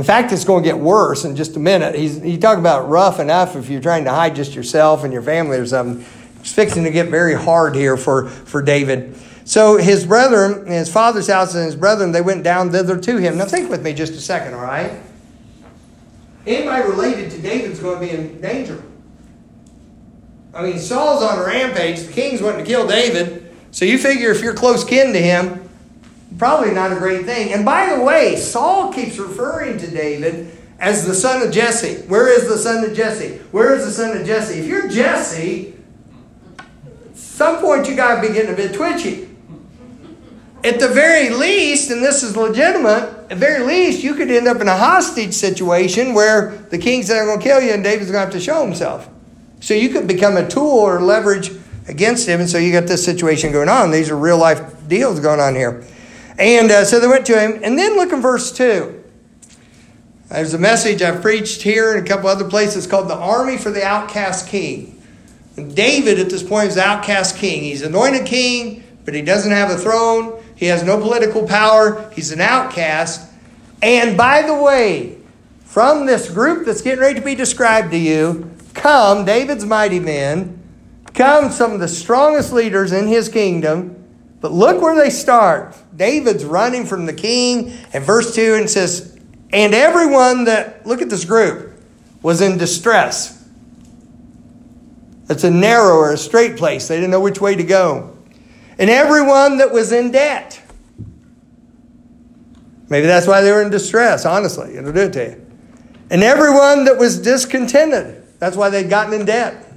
[0.00, 1.94] In fact, it's going to get worse in just a minute.
[1.94, 5.20] He's, you talk about rough enough if you're trying to hide just yourself and your
[5.20, 6.06] family or something.
[6.38, 9.14] It's fixing to get very hard here for, for David.
[9.44, 13.36] So his brethren, his father's house and his brethren, they went down thither to him.
[13.36, 14.90] Now think with me just a second, all right?
[16.46, 18.82] Anybody related to David's going to be in danger.
[20.54, 22.06] I mean, Saul's on a rampage.
[22.06, 23.54] The king's wanting to kill David.
[23.70, 25.59] So you figure if you're close kin to him,
[26.38, 27.52] probably not a great thing.
[27.52, 32.02] And by the way, Saul keeps referring to David as the son of Jesse.
[32.08, 33.38] Where is the son of Jesse?
[33.50, 34.60] Where is the son of Jesse?
[34.60, 35.74] If you're Jesse,
[37.14, 39.28] some point you got to be getting a bit twitchy.
[40.62, 44.46] At the very least, and this is legitimate, at the very least, you could end
[44.46, 47.82] up in a hostage situation where the king said, I'm going to kill you, and
[47.82, 49.08] David's going to have to show himself.
[49.60, 51.50] So you could become a tool or leverage
[51.88, 53.90] against him, and so you got this situation going on.
[53.90, 55.82] These are real life deals going on here.
[56.40, 57.60] And uh, so they went to him.
[57.62, 58.96] And then look in verse 2.
[60.30, 63.70] There's a message I've preached here and a couple other places called The Army for
[63.70, 65.02] the Outcast King.
[65.56, 67.64] And David, at this point, is outcast king.
[67.64, 70.42] He's anointed king, but he doesn't have a throne.
[70.56, 72.08] He has no political power.
[72.14, 73.28] He's an outcast.
[73.82, 75.18] And by the way,
[75.64, 80.58] from this group that's getting ready to be described to you, come David's mighty men,
[81.12, 83.96] come some of the strongest leaders in his kingdom.
[84.40, 85.76] But look where they start.
[86.00, 89.20] David's running from the king, and verse 2 and says,
[89.52, 91.78] And everyone that, look at this group,
[92.22, 93.46] was in distress.
[95.28, 96.88] It's a narrow or a straight place.
[96.88, 98.16] They didn't know which way to go.
[98.78, 100.62] And everyone that was in debt.
[102.88, 104.78] Maybe that's why they were in distress, honestly.
[104.78, 105.46] It'll do it to you.
[106.08, 108.24] And everyone that was discontented.
[108.38, 109.70] That's why they'd gotten in debt.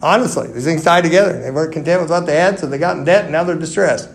[0.00, 1.42] Honestly, these things tie together.
[1.42, 3.58] They weren't content with what they had, so they got in debt, and now they're
[3.58, 4.10] distressed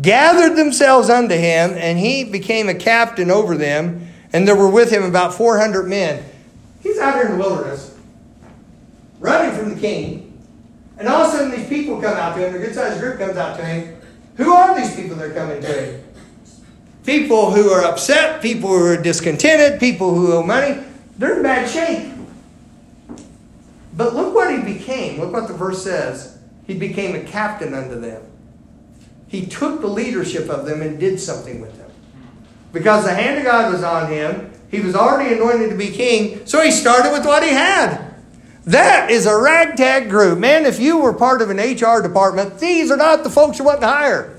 [0.00, 4.90] gathered themselves unto him, and he became a captain over them, and there were with
[4.90, 6.24] him about 400 men.
[6.82, 7.96] He's out here in the wilderness,
[9.20, 10.28] running from the king,
[10.98, 13.18] And all of a sudden, these people come out to him, a good sized group
[13.18, 13.96] comes out to him.
[14.36, 16.04] Who are these people that are coming to him?
[17.04, 20.82] People who are upset, people who are discontented, people who owe money.
[21.18, 22.12] They're in bad shape.
[23.94, 25.20] But look what he became.
[25.20, 26.38] Look what the verse says.
[26.66, 28.22] He became a captain unto them.
[29.32, 31.90] He took the leadership of them and did something with them.
[32.70, 36.44] Because the hand of God was on him, he was already anointed to be king,
[36.44, 38.14] so he started with what he had.
[38.66, 40.38] That is a ragtag group.
[40.38, 43.64] Man, if you were part of an HR department, these are not the folks you
[43.64, 44.38] want to hire.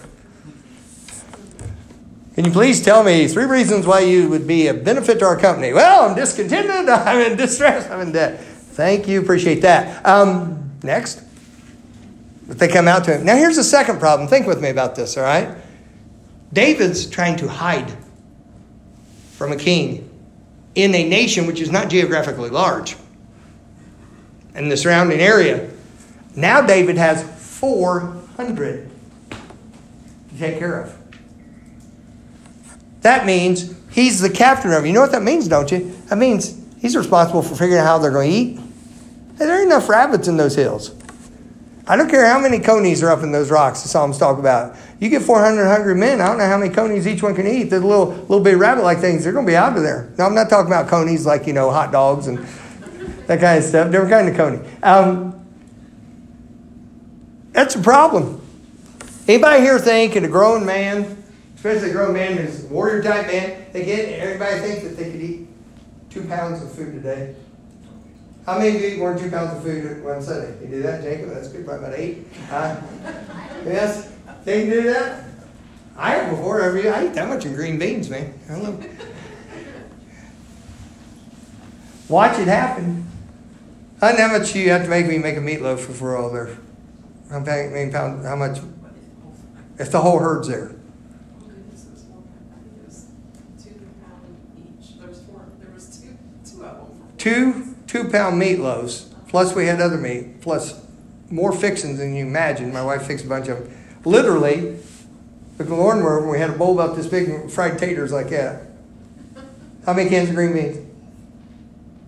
[2.36, 5.38] Can you please tell me three reasons why you would be a benefit to our
[5.38, 5.74] company?
[5.74, 8.40] Well, I'm discontented, I'm in distress, I'm in debt.
[8.42, 10.06] Thank you, appreciate that.
[10.06, 11.23] Um, next.
[12.48, 13.26] But they come out to him.
[13.26, 14.28] Now, here's the second problem.
[14.28, 15.58] Think with me about this, all right?
[16.52, 17.92] David's trying to hide
[19.32, 20.10] from a king
[20.76, 22.96] in a nation which is not geographically large
[24.54, 25.70] and the surrounding area.
[26.36, 27.24] Now David has
[27.60, 28.90] 400
[29.30, 30.98] to take care of.
[33.02, 34.86] That means he's the captain of.
[34.86, 35.96] You know what that means, don't you?
[36.08, 38.60] That means he's responsible for figuring out how they're going to eat.
[39.38, 40.96] There ain't enough rabbits in those hills.
[41.86, 44.78] I don't care how many conies are up in those rocks the Psalms talk about.
[45.00, 47.66] You get 400 hungry men, I don't know how many conies each one can eat.
[47.66, 50.10] The little, little bit rabbit like things, they're going to be out of there.
[50.18, 52.40] Now, I'm not talking about conies like, you know, hot dogs and
[53.28, 54.60] that kind of stuff, different kind of coney.
[54.82, 55.46] Um,
[57.52, 58.42] that's a problem.
[59.28, 61.24] Anybody here think a grown man,
[61.56, 65.12] especially a grown man who's a warrior type man, they get everybody thinks that they
[65.12, 65.48] could eat
[66.10, 67.36] two pounds of food a day?
[68.46, 70.54] How many of you eat more than two pounds of food one Sunday?
[70.62, 71.30] You do that, Jacob?
[71.30, 72.28] That's good, probably about eight.
[72.52, 72.82] Uh,
[73.66, 74.12] yes?
[74.44, 75.24] Can you do that?
[75.96, 78.38] I have before every I eat that much in green beans, man.
[78.50, 78.86] I love
[82.10, 83.08] Watch it happen.
[84.02, 86.30] I know how much you have to make me make a meatloaf if we're all
[86.30, 86.58] there.
[87.30, 88.26] How many pounds?
[88.26, 88.60] How much?
[89.80, 90.76] If the whole herd's there.
[97.18, 100.84] Two two pound meatloaves, plus we had other meat, plus
[101.30, 102.74] more fixings than you imagine.
[102.74, 103.78] My wife fixed a bunch of them.
[104.04, 104.80] Literally,
[105.60, 108.64] the Lord were we had a bowl about this big, fried taters like that.
[109.86, 110.78] How many cans of green beans?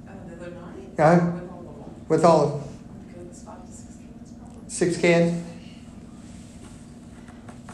[0.08, 1.22] Uh, the other night?
[1.22, 1.32] Huh?
[1.38, 2.06] With all of them.
[2.08, 3.14] With all of them.
[3.14, 4.74] Goodness, five to six cans.
[4.74, 5.44] Six cans.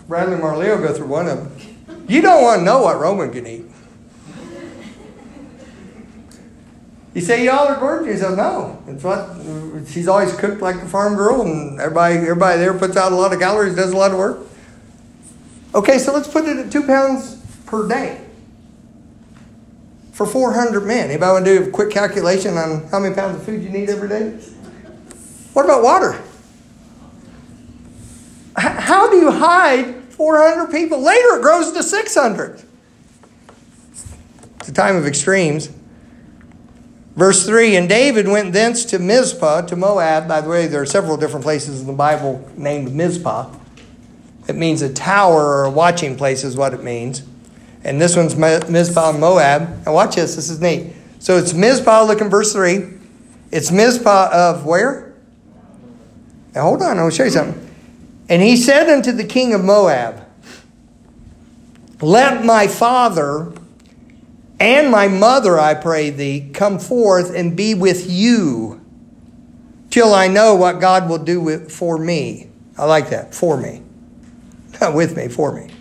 [0.10, 2.06] Bradley Marley will go through one of them.
[2.10, 3.71] You don't want to know what Roman can eat.
[7.14, 8.24] You say y'all are gorgeous.
[8.24, 8.82] I no.
[8.88, 9.30] It's what
[9.88, 13.34] she's always cooked like a farm girl, and everybody everybody there puts out a lot
[13.34, 14.40] of calories, does a lot of work.
[15.76, 18.22] Okay, so let's put it at two pounds per day
[20.14, 21.10] for 400 men.
[21.10, 23.90] Anybody want to do a quick calculation on how many pounds of food you need
[23.90, 24.32] every day?
[25.54, 26.22] What about water?
[28.56, 31.02] How do you hide 400 people?
[31.02, 32.62] Later it grows to 600.
[34.60, 35.70] It's a time of extremes.
[37.16, 40.28] Verse 3 And David went thence to Mizpah, to Moab.
[40.28, 43.54] By the way, there are several different places in the Bible named Mizpah.
[44.48, 47.24] It means a tower or a watching place, is what it means.
[47.84, 49.62] And this one's Mi- Mizpah, Moab.
[49.86, 50.36] And watch this.
[50.36, 50.94] This is neat.
[51.20, 52.86] So it's Mizpah, look in verse 3.
[53.52, 55.14] It's Mizpah of where?
[56.56, 56.98] Now, hold on.
[56.98, 57.70] I'll show you something.
[58.30, 60.26] And he said unto the king of Moab,
[62.02, 63.54] Let my father
[64.62, 68.80] and my mother, I pray thee, come forth and be with you
[69.90, 72.48] till I know what God will do with, for me.
[72.78, 73.82] I like that, for me.
[74.82, 75.72] Not with me, for me.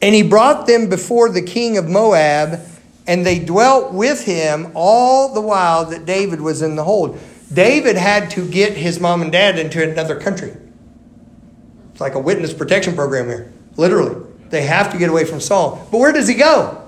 [0.00, 2.60] And he brought them before the king of Moab,
[3.08, 7.18] and they dwelt with him all the while that David was in the hold.
[7.52, 10.56] David had to get his mom and dad into another country.
[11.90, 14.24] It's like a witness protection program here, literally.
[14.50, 15.84] They have to get away from Saul.
[15.90, 16.79] But where does he go?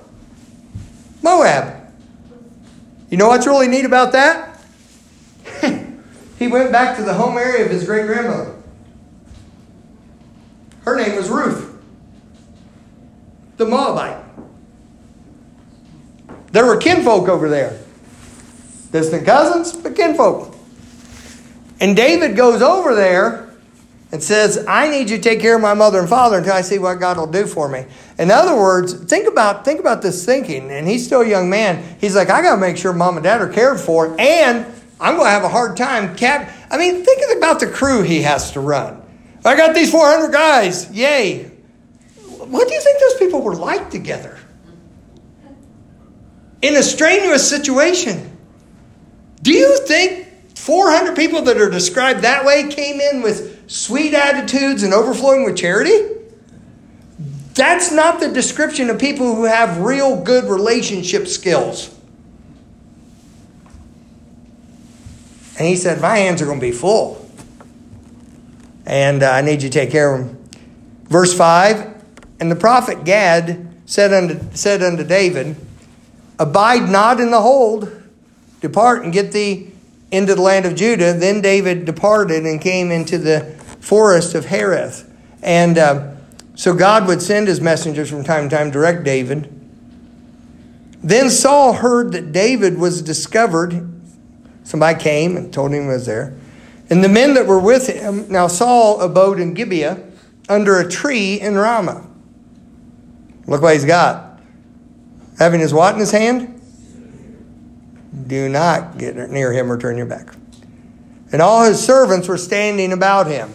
[1.22, 1.76] Moab.
[3.10, 4.58] You know what's really neat about that?
[6.38, 8.54] he went back to the home area of his great grandmother.
[10.82, 11.80] Her name was Ruth,
[13.56, 14.24] the Moabite.
[16.50, 17.78] There were kinfolk over there.
[18.90, 20.54] Distant cousins, but kinfolk.
[21.80, 23.51] And David goes over there
[24.12, 26.60] and says, I need you to take care of my mother and father until I
[26.60, 27.86] see what God will do for me.
[28.18, 30.70] In other words, think about think about this thinking.
[30.70, 31.96] And he's still a young man.
[32.00, 34.66] He's like, I gotta make sure mom and dad are cared for, and
[35.00, 38.52] I'm gonna have a hard time cap I mean, think about the crew he has
[38.52, 39.00] to run.
[39.44, 40.90] I got these 400 guys.
[40.90, 41.44] Yay.
[42.38, 44.38] What do you think those people were like together?
[46.62, 48.38] In a strenuous situation.
[49.42, 54.82] Do you think 400 people that are described that way came in with sweet attitudes
[54.82, 55.98] and overflowing with charity?
[57.54, 61.94] That's not the description of people who have real good relationship skills.
[65.58, 67.18] And he said, My hands are going to be full.
[68.86, 70.44] And uh, I need you to take care of them.
[71.04, 72.02] Verse 5
[72.40, 75.56] And the prophet Gad said unto, said unto David,
[76.38, 78.02] Abide not in the hold,
[78.60, 79.70] depart and get thee
[80.10, 81.12] into the land of Judah.
[81.12, 85.10] Then David departed and came into the forest of Hereth.
[85.42, 86.14] And uh,
[86.54, 89.52] so God would send his messengers from time to time, direct David.
[91.02, 93.90] Then Saul heard that David was discovered.
[94.62, 96.38] Somebody came and told him he was there.
[96.88, 100.00] And the men that were with him, now Saul abode in Gibeah
[100.48, 102.06] under a tree in Ramah.
[103.48, 104.38] Look what he's got.
[105.40, 106.60] Having his what in his hand?
[108.28, 110.34] Do not get near him or turn your back.
[111.32, 113.52] And all his servants were standing about him.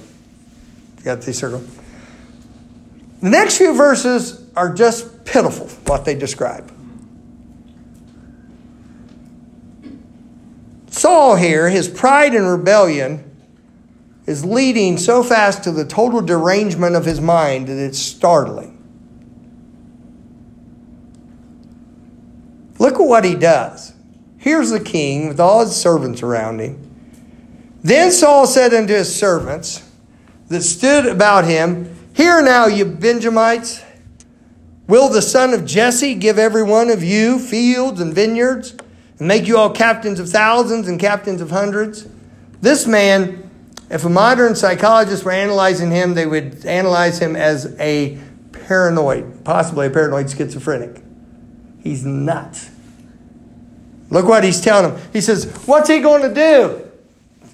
[1.08, 1.64] Got the circle.
[3.22, 6.70] The next few verses are just pitiful, what they describe.
[10.90, 13.24] Saul here, his pride and rebellion
[14.26, 18.74] is leading so fast to the total derangement of his mind that it's startling.
[22.80, 23.94] Look at what he does.
[24.40, 26.84] Here's the king with all his servants around him.
[27.82, 29.87] Then Saul said unto his servants
[30.50, 33.84] that stood about him, Hear now, you Benjamites,
[34.88, 38.76] will the son of Jesse give every one of you fields and vineyards,
[39.20, 42.08] and make you all captains of thousands and captains of hundreds?
[42.60, 43.48] This man,
[43.92, 48.18] if a modern psychologist were analyzing him, they would analyze him as a
[48.52, 51.04] paranoid, possibly a paranoid schizophrenic.
[51.84, 52.72] He's nuts.
[54.10, 55.02] Look what he's telling them.
[55.14, 56.87] He says, What's he going to do?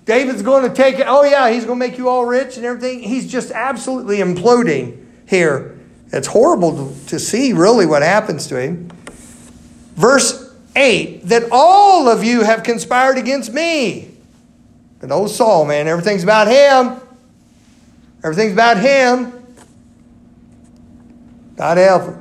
[0.05, 1.05] David's going to take it.
[1.07, 3.01] Oh, yeah, he's going to make you all rich and everything.
[3.01, 5.79] He's just absolutely imploding here.
[6.11, 8.89] It's horrible to, see, really, what happens to him.
[9.95, 14.11] Verse 8 that all of you have conspired against me.
[15.01, 17.01] And old Saul, man, everything's about him.
[18.23, 19.33] Everything's about him.
[21.55, 22.15] God help him.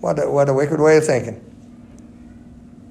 [0.00, 1.47] What a, what a wicked way of thinking.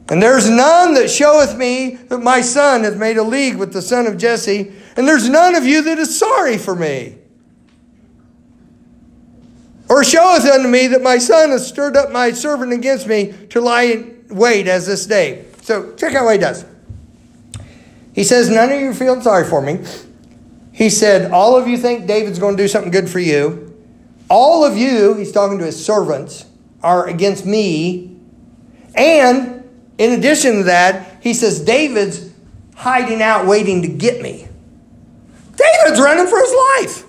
[0.10, 3.82] And there's none that showeth me that my son hath made a league with the
[3.82, 7.18] son of Jesse, and there's none of you that is sorry for me.
[9.89, 13.62] Or showeth unto me that my son hath stirred up my servant against me to
[13.62, 15.45] lie in wait as this day.
[15.62, 16.66] So check out what he does.
[18.14, 19.80] He says, None of you feeling sorry for me.
[20.74, 23.64] He said, All of you think David's going to do something good for you.
[24.30, 26.45] All of you, he's talking to his servants,
[26.84, 28.18] are against me.
[28.95, 29.57] And
[29.98, 32.32] in addition to that, he says, David's
[32.76, 34.48] hiding out waiting to get me.
[35.56, 37.04] David's running for his life.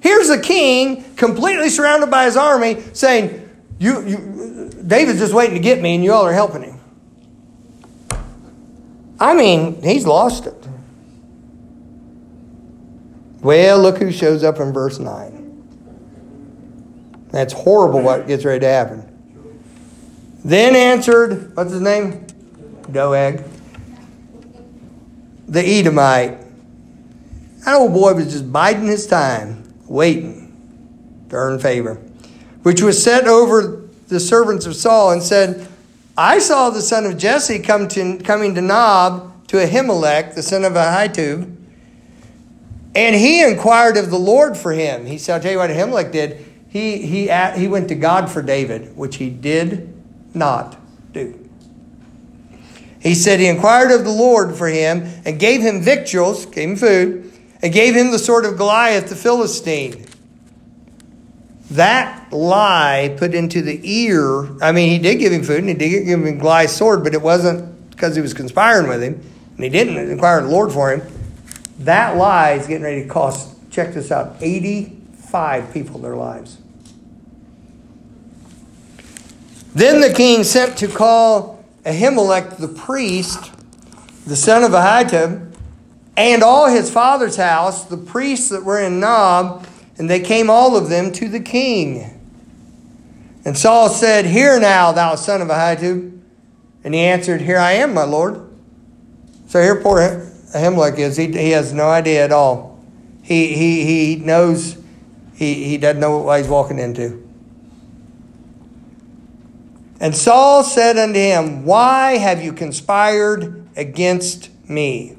[0.00, 3.48] Here's the king, completely surrounded by his army, saying,
[3.78, 6.80] you, you, David's just waiting to get me, and you all are helping him.
[9.18, 10.68] I mean, he's lost it.
[13.40, 15.40] Well, look who shows up in verse 9.
[17.30, 19.09] That's horrible what gets ready to happen.
[20.44, 22.26] Then answered, what's his name?
[22.90, 23.44] Doeg.
[25.48, 26.38] The Edomite.
[27.64, 31.96] That old boy was just biding his time, waiting to earn favor,
[32.62, 35.68] which was set over the servants of Saul and said,
[36.16, 40.64] I saw the son of Jesse come to, coming to Nob to Ahimelech, the son
[40.64, 41.56] of Ahitub,
[42.94, 45.06] and he inquired of the Lord for him.
[45.06, 46.44] He said, I'll tell you what Ahimelech did.
[46.68, 47.28] He, he,
[47.58, 49.99] he went to God for David, which he did
[50.34, 50.76] not
[51.12, 51.48] do.
[53.00, 56.76] He said he inquired of the Lord for him and gave him victuals, gave him
[56.76, 60.06] food, and gave him the sword of Goliath the Philistine.
[61.70, 65.74] That lie put into the ear, I mean, he did give him food and he
[65.74, 69.14] did give him Goliath's sword, but it wasn't because he was conspiring with him
[69.54, 71.02] and he didn't inquire of the Lord for him.
[71.80, 76.58] That lie is getting ready to cost, check this out, 85 people their lives.
[79.74, 83.52] Then the king sent to call Ahimelech the priest,
[84.26, 85.54] the son of Ahitub,
[86.16, 89.66] and all his father's house, the priests that were in Nob,
[89.96, 92.20] and they came all of them to the king.
[93.44, 96.18] And Saul said, Hear now, thou son of Ahitub.
[96.84, 98.48] And he answered, Here I am, my lord.
[99.48, 100.00] So here poor
[100.54, 101.16] Ahimelech is.
[101.16, 102.78] He, he has no idea at all.
[103.22, 104.76] He, he, he knows,
[105.34, 107.19] he, he doesn't know what he's walking into.
[110.00, 115.16] And Saul said unto him, Why have you conspired against me?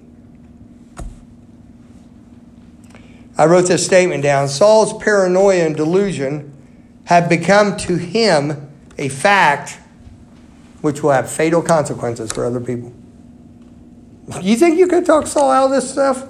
[3.38, 4.48] I wrote this statement down.
[4.48, 6.52] Saul's paranoia and delusion
[7.06, 9.80] have become to him a fact
[10.82, 12.92] which will have fatal consequences for other people.
[14.42, 16.28] You think you could talk Saul out of this stuff?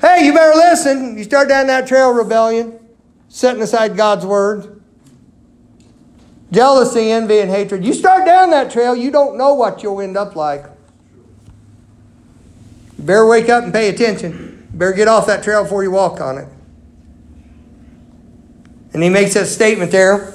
[0.00, 1.16] Hey, you better listen.
[1.16, 2.78] You start down that trail rebellion,
[3.28, 4.81] setting aside God's word
[6.52, 7.84] jealousy, envy, and hatred.
[7.84, 10.64] You start down that trail, you don't know what you'll end up like.
[12.98, 14.68] You better wake up and pay attention.
[14.72, 16.48] You better get off that trail before you walk on it.
[18.92, 20.34] And he makes that statement there.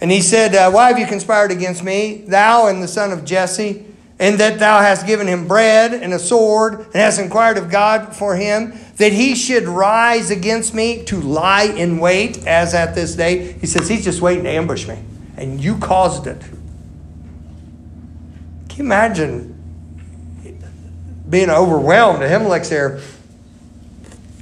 [0.00, 3.24] And he said, uh, Why have you conspired against me, thou and the son of
[3.24, 3.86] Jesse,
[4.18, 8.14] and that thou hast given him bread and a sword, and hast inquired of God
[8.14, 13.16] for him, that he should rise against me to lie in wait, as at this
[13.16, 13.52] day?
[13.52, 14.98] He says, He's just waiting to ambush me.
[15.36, 16.40] And you caused it.
[18.68, 19.52] Can you imagine
[21.28, 22.20] being overwhelmed?
[22.20, 23.00] Ahimelech's there.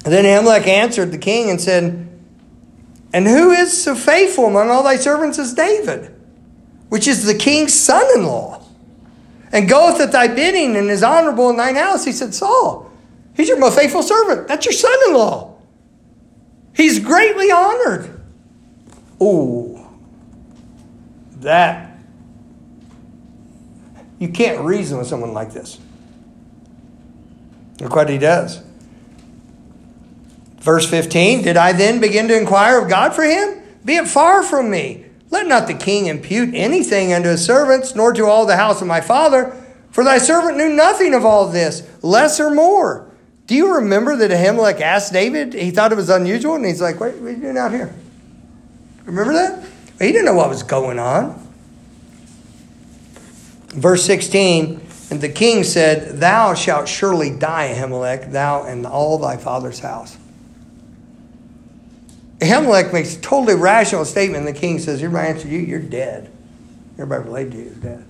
[0.05, 2.09] And then Ahimelech answered the king and said,
[3.12, 6.12] and who is so faithful among all thy servants as David,
[6.88, 8.61] which is the king's son in law,
[9.53, 12.05] and goeth at thy bidding and is honorable in thine house?
[12.05, 12.90] He said, Saul,
[13.36, 14.49] he's your most faithful servant.
[14.49, 15.57] That's your son in law.
[16.74, 18.20] He's greatly honored.
[19.20, 19.74] Oh,
[21.45, 21.97] that.
[24.18, 25.78] You can't reason with someone like this.
[27.80, 28.62] Look what he does.
[30.59, 33.62] Verse 15 Did I then begin to inquire of God for him?
[33.84, 35.05] Be it far from me.
[35.30, 38.86] Let not the king impute anything unto his servants, nor to all the house of
[38.86, 39.55] my father,
[39.90, 43.11] for thy servant knew nothing of all this, less or more.
[43.47, 45.53] Do you remember that Ahimelech asked David?
[45.53, 47.95] He thought it was unusual, and he's like, What are you doing out here?
[49.05, 49.68] Remember that?
[49.99, 51.40] He didn't know what was going on.
[53.68, 54.80] Verse 16
[55.11, 60.16] And the king said, Thou shalt surely die, Ahimelech, thou and all thy father's house.
[62.38, 65.61] Ahimelech makes a totally rational statement, and the king says, Here's my answer to you,
[65.61, 66.30] you're dead.
[66.99, 68.05] Everybody related to you is dead.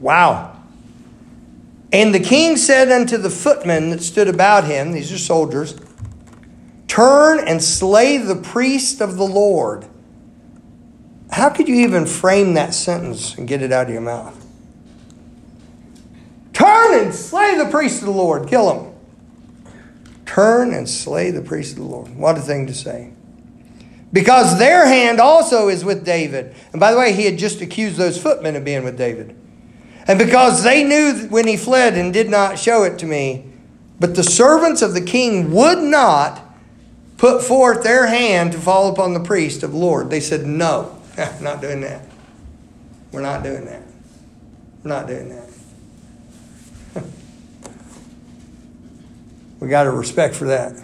[0.00, 0.56] Wow.
[1.92, 5.74] And the king said unto the footmen that stood about him, these are soldiers,
[6.88, 9.86] Turn and slay the priest of the Lord.
[11.30, 14.44] How could you even frame that sentence and get it out of your mouth?
[16.54, 18.48] Turn and slay the priest of the Lord.
[18.48, 18.94] Kill him.
[20.26, 22.16] Turn and slay the priest of the Lord.
[22.16, 23.12] What a thing to say.
[24.12, 26.54] Because their hand also is with David.
[26.72, 29.36] And by the way, he had just accused those footmen of being with David.
[30.06, 33.44] And because they knew when he fled and did not show it to me,
[34.00, 36.47] but the servants of the king would not
[37.18, 40.08] put forth their hand to fall upon the priest of the Lord.
[40.08, 40.98] They said, No,
[41.40, 42.02] not doing that.
[43.12, 43.82] We're not doing that.
[44.82, 45.44] We're not doing that.
[49.60, 50.80] We got a respect for that.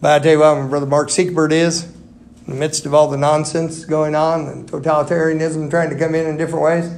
[0.00, 3.08] But I tell you what, my brother Mark Siegberg is, in the midst of all
[3.08, 6.90] the nonsense going on and totalitarianism trying to come in in different ways.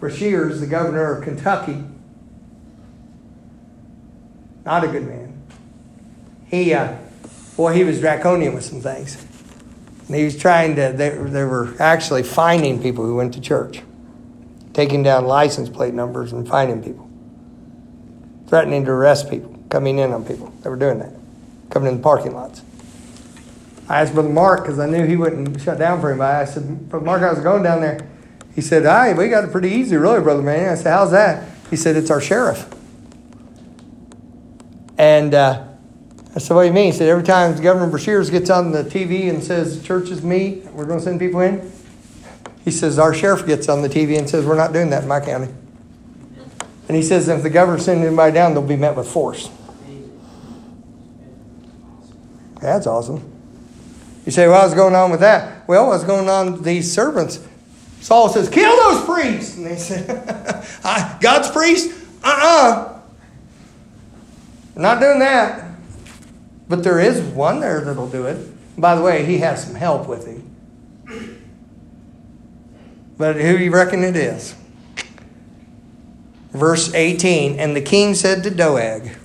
[0.00, 1.84] Beshears, the governor of Kentucky,
[4.64, 5.42] not a good man.
[6.46, 6.96] He, uh,
[7.56, 9.24] boy, he was draconian with some things.
[10.06, 13.82] And he was trying to, they, they were actually finding people who went to church
[14.72, 17.08] taking down license plate numbers and finding people,
[18.46, 20.52] threatening to arrest people, coming in on people.
[20.62, 21.12] They were doing that,
[21.70, 22.62] coming in the parking lots.
[23.88, 26.36] I asked Brother Mark because I knew he wouldn't shut down for anybody.
[26.36, 28.08] I said, Brother Mark, I was going down there.
[28.54, 31.48] He said, "Hi, we got it pretty easy, really, Brother Man." I said, "How's that?"
[31.70, 32.68] He said, "It's our sheriff."
[34.98, 35.64] And uh,
[36.34, 38.84] I said, "What do you mean?" He said, "Every time Governor Beshears gets on the
[38.84, 41.72] TV and says churches meet, we're going to send people in."
[42.64, 45.08] He says, Our sheriff gets on the TV and says, We're not doing that in
[45.08, 45.52] my county.
[46.88, 49.50] And he says, If the governor sends anybody down, they'll be met with force.
[52.60, 53.28] That's awesome.
[54.24, 55.68] You say, Well, what's going on with that?
[55.68, 57.46] Well, what's going on with these servants?
[58.00, 59.56] Saul says, Kill those priests.
[59.56, 60.06] And they said,
[61.20, 61.98] God's priest?
[62.22, 62.91] Uh uh-uh.
[64.76, 64.80] Uh.
[64.80, 65.72] Not doing that.
[66.68, 68.48] But there is one there that'll do it.
[68.80, 70.48] By the way, he has some help with him.
[73.18, 74.54] But who do you reckon it is?
[76.50, 79.16] Verse 18 And the king said to Doeg,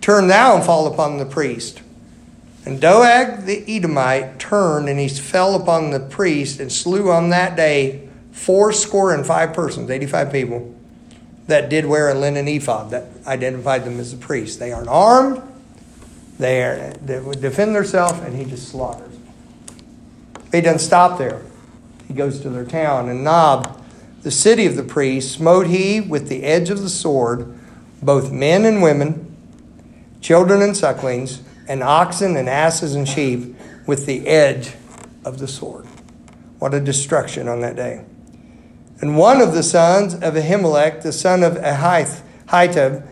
[0.00, 1.82] Turn thou and fall upon the priest.
[2.66, 7.56] And Doeg the Edomite turned and he fell upon the priest and slew on that
[7.56, 10.74] day fourscore and five persons, 85 people,
[11.46, 14.56] that did wear a linen ephod that identified them as the priests.
[14.56, 15.42] They aren't armed,
[16.38, 19.34] they, are, they would defend themselves, and he just slaughters them.
[20.52, 21.42] He doesn't stop there
[22.08, 23.08] he goes to their town.
[23.08, 23.82] And Nob,
[24.22, 27.58] the city of the priests, smote he with the edge of the sword
[28.02, 29.34] both men and women,
[30.20, 34.74] children and sucklings, and oxen and asses and sheep with the edge
[35.24, 35.86] of the sword.
[36.58, 38.04] What a destruction on that day.
[39.04, 43.06] And one of the sons of Ahimelech, the son of Ahitub,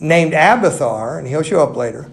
[0.00, 2.10] named Abiathar, and he'll show up later,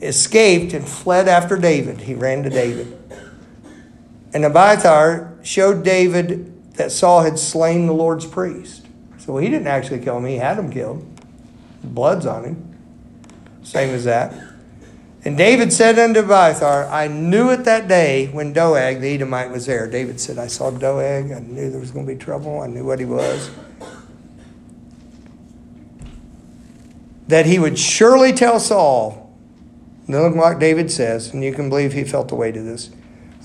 [0.00, 2.00] escaped and fled after David.
[2.00, 2.98] He ran to David.
[4.34, 8.88] And Abiathar showed David that Saul had slain the Lord's priest.
[9.18, 11.06] So he didn't actually kill him, he had him killed.
[11.84, 12.76] Blood's on him.
[13.62, 14.34] Same as that.
[15.24, 19.66] And David said unto Abiathar, I knew it that day when Doeg the Edomite was
[19.66, 19.88] there.
[19.88, 21.30] David said, I saw Doeg.
[21.30, 22.60] I knew there was going to be trouble.
[22.60, 23.50] I knew what he was.
[27.28, 29.32] That he would surely tell Saul,
[30.08, 32.90] then look what David says, and you can believe he felt the weight of this.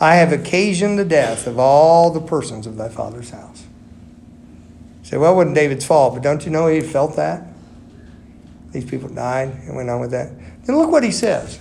[0.02, 3.66] I have occasioned the death of all the persons of thy father's house.
[5.04, 7.48] You say, well, it wasn't David's fault, but don't you know he felt that?
[8.72, 10.32] These people died and went on with that.
[10.66, 11.60] Then look what he says.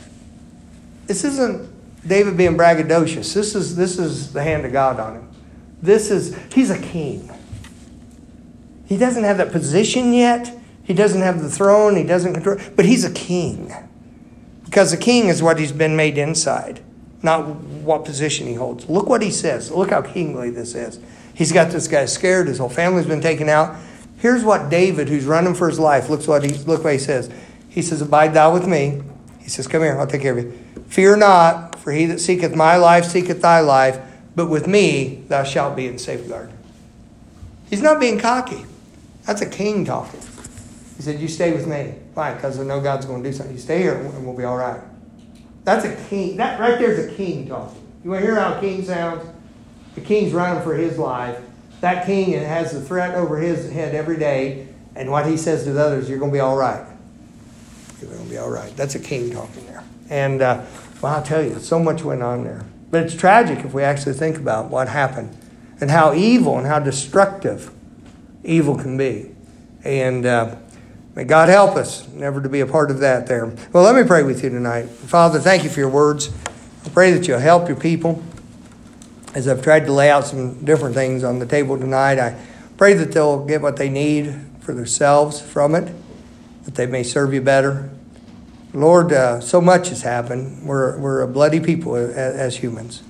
[1.07, 1.71] This isn't
[2.07, 3.35] David being braggadocious.
[3.35, 5.29] This is, this is the hand of God on him.
[5.83, 7.31] This is, he's a king.
[8.87, 10.53] He doesn't have that position yet.
[10.85, 11.97] He doesn't have the throne.
[11.97, 13.73] He doesn't control, but he's a king.
[14.65, 16.81] Because a king is what he's been made inside,
[17.23, 18.89] not what position he holds.
[18.89, 19.71] Look what he says.
[19.71, 21.01] Look how kingly this is.
[21.35, 22.47] He's got this guy scared.
[22.49, 23.77] His whole family's been taken out.
[24.19, 27.31] Here's what David, who's running for his life, looks what he look what he says.
[27.69, 29.03] He says, Abide thou with me.
[29.47, 30.59] He says, Come here, I'll take care of you.
[30.89, 33.97] Fear not, for he that seeketh my life seeketh thy life,
[34.35, 36.51] but with me thou shalt be in safeguard.
[37.71, 38.67] He's not being cocky.
[39.25, 40.19] That's a king talking.
[40.97, 41.95] He said, You stay with me.
[42.15, 42.35] Why?
[42.35, 43.55] Because I know God's going to do something.
[43.55, 44.81] You stay here and we'll be all right.
[45.63, 46.37] That's a king.
[46.39, 47.81] That right there is a king talking.
[48.03, 49.25] You want to hear how a king sounds?
[49.95, 51.41] The king's running for his life.
[51.83, 54.67] That king has the threat over his head every day,
[54.97, 56.85] and what he says to the others, you're going to be all right.
[58.01, 58.75] Going to be all right.
[58.77, 59.83] That's a king talking there.
[60.11, 60.65] And, uh,
[61.01, 62.65] well, I'll tell you, so much went on there.
[62.91, 65.37] But it's tragic if we actually think about what happened
[65.81, 67.71] and how evil and how destructive
[68.45, 69.35] evil can be.
[69.83, 70.57] And uh,
[71.15, 73.47] may God help us never to be a part of that there.
[73.73, 74.85] Well, let me pray with you tonight.
[74.85, 76.31] Father, thank you for your words.
[76.85, 78.23] I pray that you'll help your people
[79.37, 82.35] as I've tried to lay out some different things on the table tonight, I
[82.79, 85.95] pray that they'll get what they need for themselves from it,
[86.67, 87.89] that they may serve you better.
[88.75, 90.67] Lord, uh, so much has happened.
[90.67, 93.03] We're, we're a bloody people as, as humans.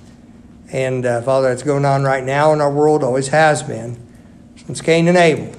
[0.71, 3.97] And uh, Father, it's going on right now in our world, always has been,
[4.65, 5.53] since Cain and Abel.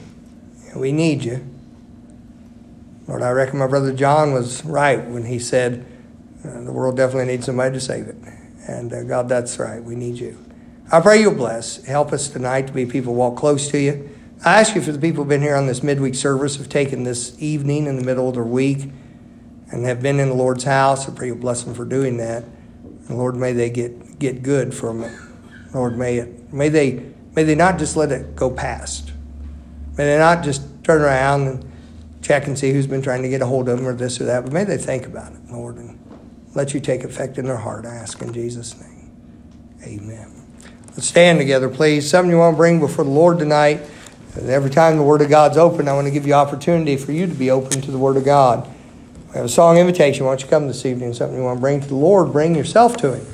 [0.74, 1.44] We need you.
[3.06, 5.84] Lord, I reckon my brother John was right when he said
[6.44, 8.16] uh, the world definitely needs somebody to save it.
[8.66, 9.82] And uh, God, that's right.
[9.82, 10.38] We need you.
[10.92, 11.84] I pray you'll bless.
[11.84, 14.08] Help us tonight to be people walk close to you.
[14.44, 17.02] I ask you for the people who've been here on this midweek service, have taken
[17.02, 18.90] this evening in the middle of their week
[19.70, 21.08] and have been in the Lord's house.
[21.08, 22.44] I pray you'll bless them for doing that.
[23.08, 25.12] And Lord, may they get, get good from it.
[25.74, 29.12] Lord, may it may they may they not just let it go past.
[29.96, 31.72] May they not just turn around and
[32.22, 34.24] check and see who's been trying to get a hold of them or this or
[34.24, 35.98] that, but may they think about it, Lord, and
[36.54, 37.84] let you take effect in their heart.
[37.84, 39.10] I ask in Jesus' name.
[39.82, 40.46] Amen.
[40.90, 42.08] Let's stand together, please.
[42.08, 43.82] Something you want to bring before the Lord tonight.
[44.46, 47.26] Every time the Word of God's open, I want to give you opportunity for you
[47.26, 48.68] to be open to the Word of God.
[49.28, 50.24] We have a song invitation.
[50.24, 51.12] Why don't you come this evening?
[51.12, 53.26] Something you want to bring to the Lord, bring yourself to Him.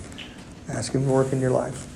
[0.69, 1.94] Ask Him to work in your life.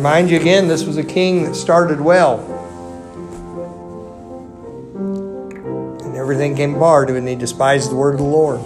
[0.00, 2.40] Remind you again, this was a king that started well.
[6.02, 8.60] And everything came barred when he despised the word of the Lord.